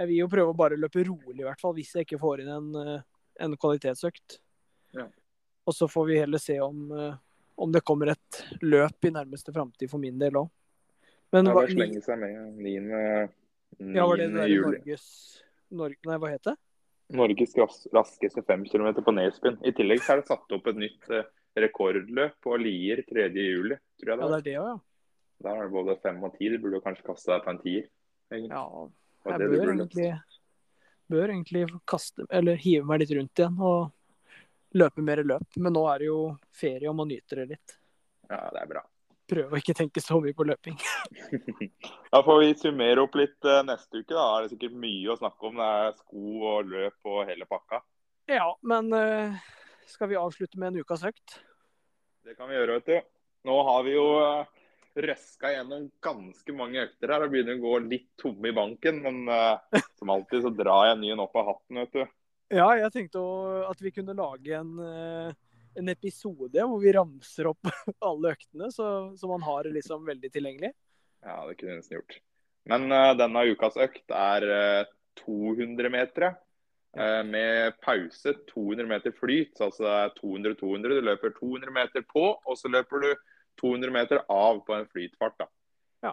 jeg 0.00 0.10
vil 0.10 0.22
jo 0.22 0.30
prøve 0.32 0.54
å 0.54 0.58
bare 0.58 0.80
løpe 0.80 1.04
rolig, 1.06 1.40
i 1.40 1.46
hvert 1.46 1.60
fall, 1.62 1.76
hvis 1.76 1.94
jeg 1.96 2.08
ikke 2.08 2.20
får 2.22 2.44
inn 2.44 2.52
en, 2.52 2.70
eh, 2.82 3.04
en 3.46 3.56
kvalitetsøkt. 3.60 4.40
Ja. 4.96 5.06
Og 5.68 5.76
så 5.76 5.88
får 5.88 6.08
vi 6.08 6.18
heller 6.18 6.42
se 6.42 6.58
om, 6.60 6.90
eh, 6.98 7.14
om 7.56 7.72
det 7.72 7.84
kommer 7.86 8.12
et 8.12 8.42
løp 8.60 9.04
i 9.06 9.14
nærmeste 9.14 9.54
framtid 9.54 9.90
for 9.90 10.02
min 10.02 10.18
del 10.18 10.40
òg. 10.42 10.50
Men 11.32 11.46
Ja, 11.46 11.54
bare 11.54 11.70
slenge 11.72 12.02
seg 12.04 12.18
med 12.20 12.58
9. 12.58 12.80
9. 13.78 13.94
ja, 13.96 14.06
var 14.06 14.16
det 14.20 14.26
det 14.32 14.36
der 14.36 14.50
juli. 14.50 14.78
Norges 14.82 15.41
Norge, 15.72 15.98
Nei, 16.08 16.18
hva 16.20 16.30
heter 16.32 16.54
det? 16.54 16.60
Norges 17.12 17.54
raskeste 17.92 18.42
5 18.46 18.64
km 18.72 18.94
på 19.04 19.12
nedspinn. 19.12 19.58
I 19.66 19.72
tillegg 19.76 20.00
så 20.04 20.14
er 20.14 20.22
det 20.22 20.30
satt 20.30 20.54
opp 20.56 20.68
et 20.70 20.78
nytt 20.80 21.10
eh, 21.12 21.26
rekordløp 21.60 22.38
på 22.44 22.56
Lier 22.60 23.02
3. 23.08 23.28
juli, 23.36 23.76
tror 24.00 24.14
jeg 24.14 24.20
det 24.20 24.24
Ja, 24.24 24.30
det 24.30 24.38
er 24.38 24.46
det 24.46 24.56
også, 24.62 24.72
ja. 24.72 24.78
Der 25.42 25.58
er 25.58 25.66
det 25.66 25.74
både 25.74 25.96
5 26.02 26.22
og 26.22 26.36
10. 26.38 26.52
Du 26.54 26.62
burde 26.62 26.80
kanskje 26.84 27.06
kaste 27.08 27.32
deg 27.32 27.44
på 27.44 27.50
en 27.50 27.62
tier. 27.64 27.88
egentlig. 28.30 28.54
ja. 28.54 28.88
Jeg 29.22 29.38
bør 29.38 29.72
egentlig, 29.72 30.08
bør 31.10 31.30
egentlig 31.30 31.66
kaste, 31.86 32.26
eller 32.30 32.58
hive 32.58 32.86
meg 32.86 33.02
litt 33.02 33.12
rundt 33.18 33.42
igjen 33.42 33.58
og 33.62 33.92
løpe 34.78 35.04
mer 35.04 35.22
løp. 35.26 35.58
Men 35.58 35.76
nå 35.76 35.84
er 35.90 36.02
det 36.02 36.08
jo 36.08 36.20
ferie 36.54 36.90
og 36.90 36.96
man 36.98 37.10
nyter 37.10 37.42
det 37.42 37.52
litt. 37.54 37.76
Ja, 38.30 38.48
det 38.54 38.62
er 38.62 38.70
bra. 38.70 38.82
Prøve 39.32 39.56
å 39.56 39.60
ikke 39.62 39.74
tenke 39.76 40.02
så 40.04 40.18
mye 40.20 40.36
på 40.36 40.44
løping. 40.44 40.76
Da 42.12 42.20
får 42.20 42.40
vi 42.42 42.50
summere 42.60 43.00
opp 43.00 43.14
litt 43.16 43.46
eh, 43.48 43.62
neste 43.64 44.02
uke. 44.02 44.12
Da 44.12 44.24
er 44.36 44.44
det 44.44 44.52
sikkert 44.52 44.74
mye 44.76 45.12
å 45.14 45.16
snakke 45.16 45.48
om. 45.48 45.56
Det 45.56 45.68
er 45.80 45.94
sko 45.96 46.24
og 46.50 46.68
løp 46.68 47.08
og 47.08 47.22
hele 47.30 47.48
pakka. 47.48 47.80
Ja, 48.28 48.50
men 48.68 48.92
eh, 48.92 49.38
skal 49.88 50.10
vi 50.12 50.20
avslutte 50.20 50.60
med 50.60 50.72
en 50.74 50.84
ukas 50.84 51.06
økt? 51.08 51.38
Det 52.22 52.36
kan 52.36 52.50
vi 52.50 52.58
gjøre, 52.58 52.76
vet 52.82 52.90
du. 52.90 53.14
Nå 53.48 53.56
har 53.66 53.86
vi 53.86 53.94
jo 53.96 54.04
eh, 54.20 54.50
røska 55.08 55.54
gjennom 55.54 55.88
ganske 56.04 56.54
mange 56.54 56.84
økter 56.84 57.14
her 57.14 57.24
og 57.24 57.32
begynner 57.32 57.56
å 57.56 57.62
gå 57.64 57.78
litt 57.88 58.10
tomme 58.20 58.52
i 58.52 58.56
banken. 58.56 59.00
Men 59.06 59.22
uh, 59.32 59.56
som 59.98 60.12
alltid 60.12 60.44
så 60.44 60.52
drar 60.54 60.90
jeg 60.90 61.00
nyen 61.00 61.06
ny 61.08 61.14
en 61.16 61.24
opp 61.24 61.40
av 61.40 61.48
hatten, 61.54 61.80
vet 61.80 61.96
du. 61.96 62.04
Ja, 62.52 62.68
jeg 62.76 62.92
tenkte 62.92 63.22
å- 63.24 63.64
at 63.70 63.80
vi 63.80 63.94
kunne 63.96 64.12
lage 64.18 64.52
en, 64.58 64.74
eh, 64.84 65.32
en 65.78 65.88
episode 65.92 66.66
hvor 66.68 66.80
vi 66.82 66.92
ramser 66.96 67.48
opp 67.50 67.70
alle 68.08 68.34
øktene, 68.36 68.70
så, 68.74 68.86
så 69.16 69.30
man 69.30 69.44
har 69.46 69.66
det 69.66 69.76
liksom 69.78 70.06
veldig 70.08 70.30
tilgjengelig. 70.32 70.72
Ja, 71.22 71.40
det 71.48 71.56
kunne 71.58 71.74
vi 71.74 71.80
nesten 71.80 71.98
gjort. 72.00 72.16
Men 72.70 72.86
uh, 72.94 73.12
denne 73.18 73.44
ukas 73.50 73.78
økt 73.80 74.14
er 74.14 74.46
uh, 74.46 74.90
200 75.24 75.92
meter. 75.92 76.34
Uh, 76.92 77.22
med 77.24 77.78
pause 77.80 78.34
200 78.50 78.88
meter 78.90 79.14
flyt. 79.16 79.54
Så 79.56 79.70
altså 79.70 79.86
det 79.86 79.92
er 79.98 80.16
200-200. 80.18 80.96
Du 80.98 81.06
løper 81.08 81.34
200 81.38 81.74
meter 81.74 82.04
på, 82.10 82.26
og 82.36 82.58
så 82.58 82.70
løper 82.70 83.06
du 83.06 83.10
200 83.60 83.90
meter 83.90 84.22
av 84.28 84.60
på 84.66 84.74
en 84.74 84.86
flytfart. 84.86 85.38
da. 85.38 85.48
Ja. 86.02 86.12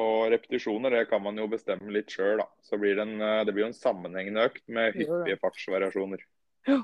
Og 0.00 0.30
repetisjoner 0.32 0.94
det 0.94 1.06
kan 1.10 1.22
man 1.22 1.38
jo 1.38 1.48
bestemme 1.50 1.92
litt 1.94 2.12
sjøl. 2.12 2.42
Så 2.62 2.78
blir 2.80 2.96
det, 2.98 3.06
en, 3.06 3.20
eh, 3.20 3.44
det 3.44 3.54
blir 3.54 3.66
jo 3.66 3.72
en 3.72 3.78
sammenhengende 3.78 4.48
økt 4.50 4.64
med 4.68 4.98
hyppige 4.98 5.38
fartsvariasjoner. 5.42 6.24
Ja. 6.68 6.82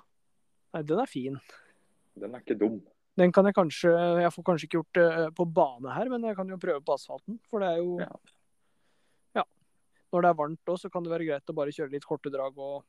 Nei, 0.75 0.83
den 0.83 1.03
er 1.03 1.11
fin. 1.11 1.39
Den 2.20 2.35
er 2.35 2.42
ikke 2.44 2.59
dum. 2.59 2.79
Den 3.18 3.31
kan 3.35 3.46
jeg 3.46 3.55
kanskje 3.55 3.90
Jeg 4.22 4.33
får 4.35 4.44
kanskje 4.46 4.66
ikke 4.66 4.81
gjort 4.81 4.98
det 4.98 5.29
på 5.38 5.46
bane 5.46 5.92
her, 5.94 6.11
men 6.11 6.24
jeg 6.27 6.37
kan 6.38 6.48
jo 6.50 6.59
prøve 6.59 6.83
på 6.83 6.96
asfalten. 6.96 7.38
For 7.50 7.62
det 7.62 7.74
er 7.74 7.83
jo 7.83 7.98
Ja. 8.03 8.11
Ja. 9.40 9.44
Når 10.12 10.22
det 10.22 10.31
er 10.31 10.40
varmt 10.40 10.72
òg, 10.72 10.81
så 10.81 10.90
kan 10.90 11.05
det 11.05 11.14
være 11.14 11.29
greit 11.29 11.50
å 11.50 11.57
bare 11.57 11.74
kjøre 11.74 11.94
litt 11.94 12.07
korte 12.07 12.31
drag 12.31 12.59
og 12.59 12.85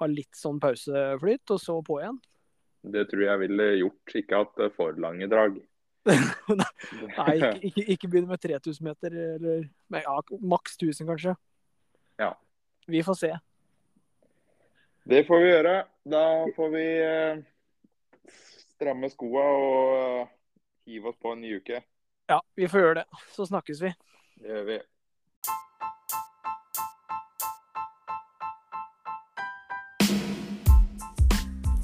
ha 0.00 0.06
litt 0.08 0.36
sånn 0.36 0.60
pauseflyt, 0.60 1.50
og 1.50 1.60
så 1.60 1.76
på 1.84 2.00
igjen. 2.00 2.18
Det 2.80 3.04
tror 3.10 3.26
jeg 3.26 3.42
ville 3.42 3.66
gjort. 3.82 4.14
Ikke 4.16 4.40
hatt 4.40 4.62
eh, 4.64 4.72
for 4.72 4.96
lange 4.96 5.28
drag. 5.28 5.60
Nei, 6.08 7.34
ikke, 7.36 7.52
ikke, 7.68 7.84
ikke 7.94 8.08
begynne 8.08 8.32
med 8.32 8.40
3000 8.40 8.86
meter, 8.86 9.16
eller 9.36 9.66
men 9.92 10.06
ja, 10.06 10.16
maks 10.40 10.78
1000 10.80 11.10
kanskje. 11.10 11.36
Ja. 12.20 12.32
Vi 12.88 13.02
får 13.04 13.18
se. 13.20 13.32
Det 15.10 15.24
får 15.28 15.42
vi 15.42 15.50
gjøre. 15.50 15.76
Da 16.08 16.24
får 16.56 16.72
vi 16.72 16.86
eh, 17.04 17.42
stramme 18.80 19.10
skoa 19.12 19.44
og 19.44 19.96
eh, 19.98 20.30
hive 20.88 21.12
oss 21.12 21.20
på 21.20 21.34
en 21.34 21.44
ny 21.44 21.58
uke. 21.60 21.82
Ja, 22.30 22.40
vi 22.56 22.70
får 22.70 22.80
gjøre 22.86 23.02
det. 23.02 23.20
Så 23.34 23.50
snakkes 23.50 23.82
vi. 23.84 23.92
Det 24.40 24.54
gjør 24.54 24.66
vi. 24.70 24.80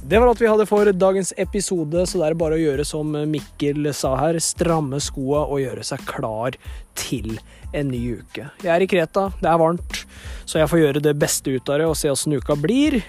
Det 0.07 0.21
var 0.23 0.29
alt 0.31 0.39
vi 0.39 0.47
hadde 0.47 0.69
for 0.71 0.87
dagens 0.95 1.33
episode, 1.37 2.05
så 2.07 2.21
det 2.21 2.27
er 2.29 2.37
bare 2.39 2.55
å 2.55 2.61
gjøre 2.63 2.85
som 2.87 3.11
Mikkel 3.27 3.91
sa 3.91 4.13
her. 4.21 4.39
Stramme 4.39 5.01
skoa 5.03 5.41
og 5.51 5.59
gjøre 5.59 5.83
seg 5.83 6.05
klar 6.07 6.55
til 6.95 7.41
en 7.75 7.91
ny 7.91 8.21
uke. 8.21 8.47
Jeg 8.63 8.71
er 8.71 8.85
i 8.85 8.87
Kreta, 8.87 9.27
det 9.43 9.51
er 9.51 9.59
varmt, 9.59 10.05
så 10.47 10.63
jeg 10.63 10.71
får 10.71 10.83
gjøre 10.85 11.03
det 11.09 11.17
beste 11.19 11.57
ut 11.59 11.75
av 11.75 11.83
det 11.83 11.91
og 11.91 11.99
se 11.99 12.13
åssen 12.15 12.39
uka 12.39 12.55
blir. 12.55 13.01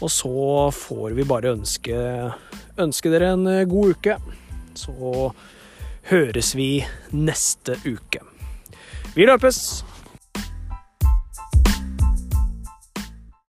Og 0.00 0.10
så 0.12 0.70
får 0.76 1.16
vi 1.16 1.24
bare 1.24 1.54
ønske, 1.56 1.96
ønske 2.78 3.12
dere 3.12 3.32
en 3.34 3.48
god 3.70 3.96
uke. 3.96 4.16
Så 4.76 5.30
høres 6.10 6.52
vi 6.56 6.70
neste 7.16 7.78
uke. 7.88 8.20
Vi 9.16 9.24
løpes! 9.24 9.84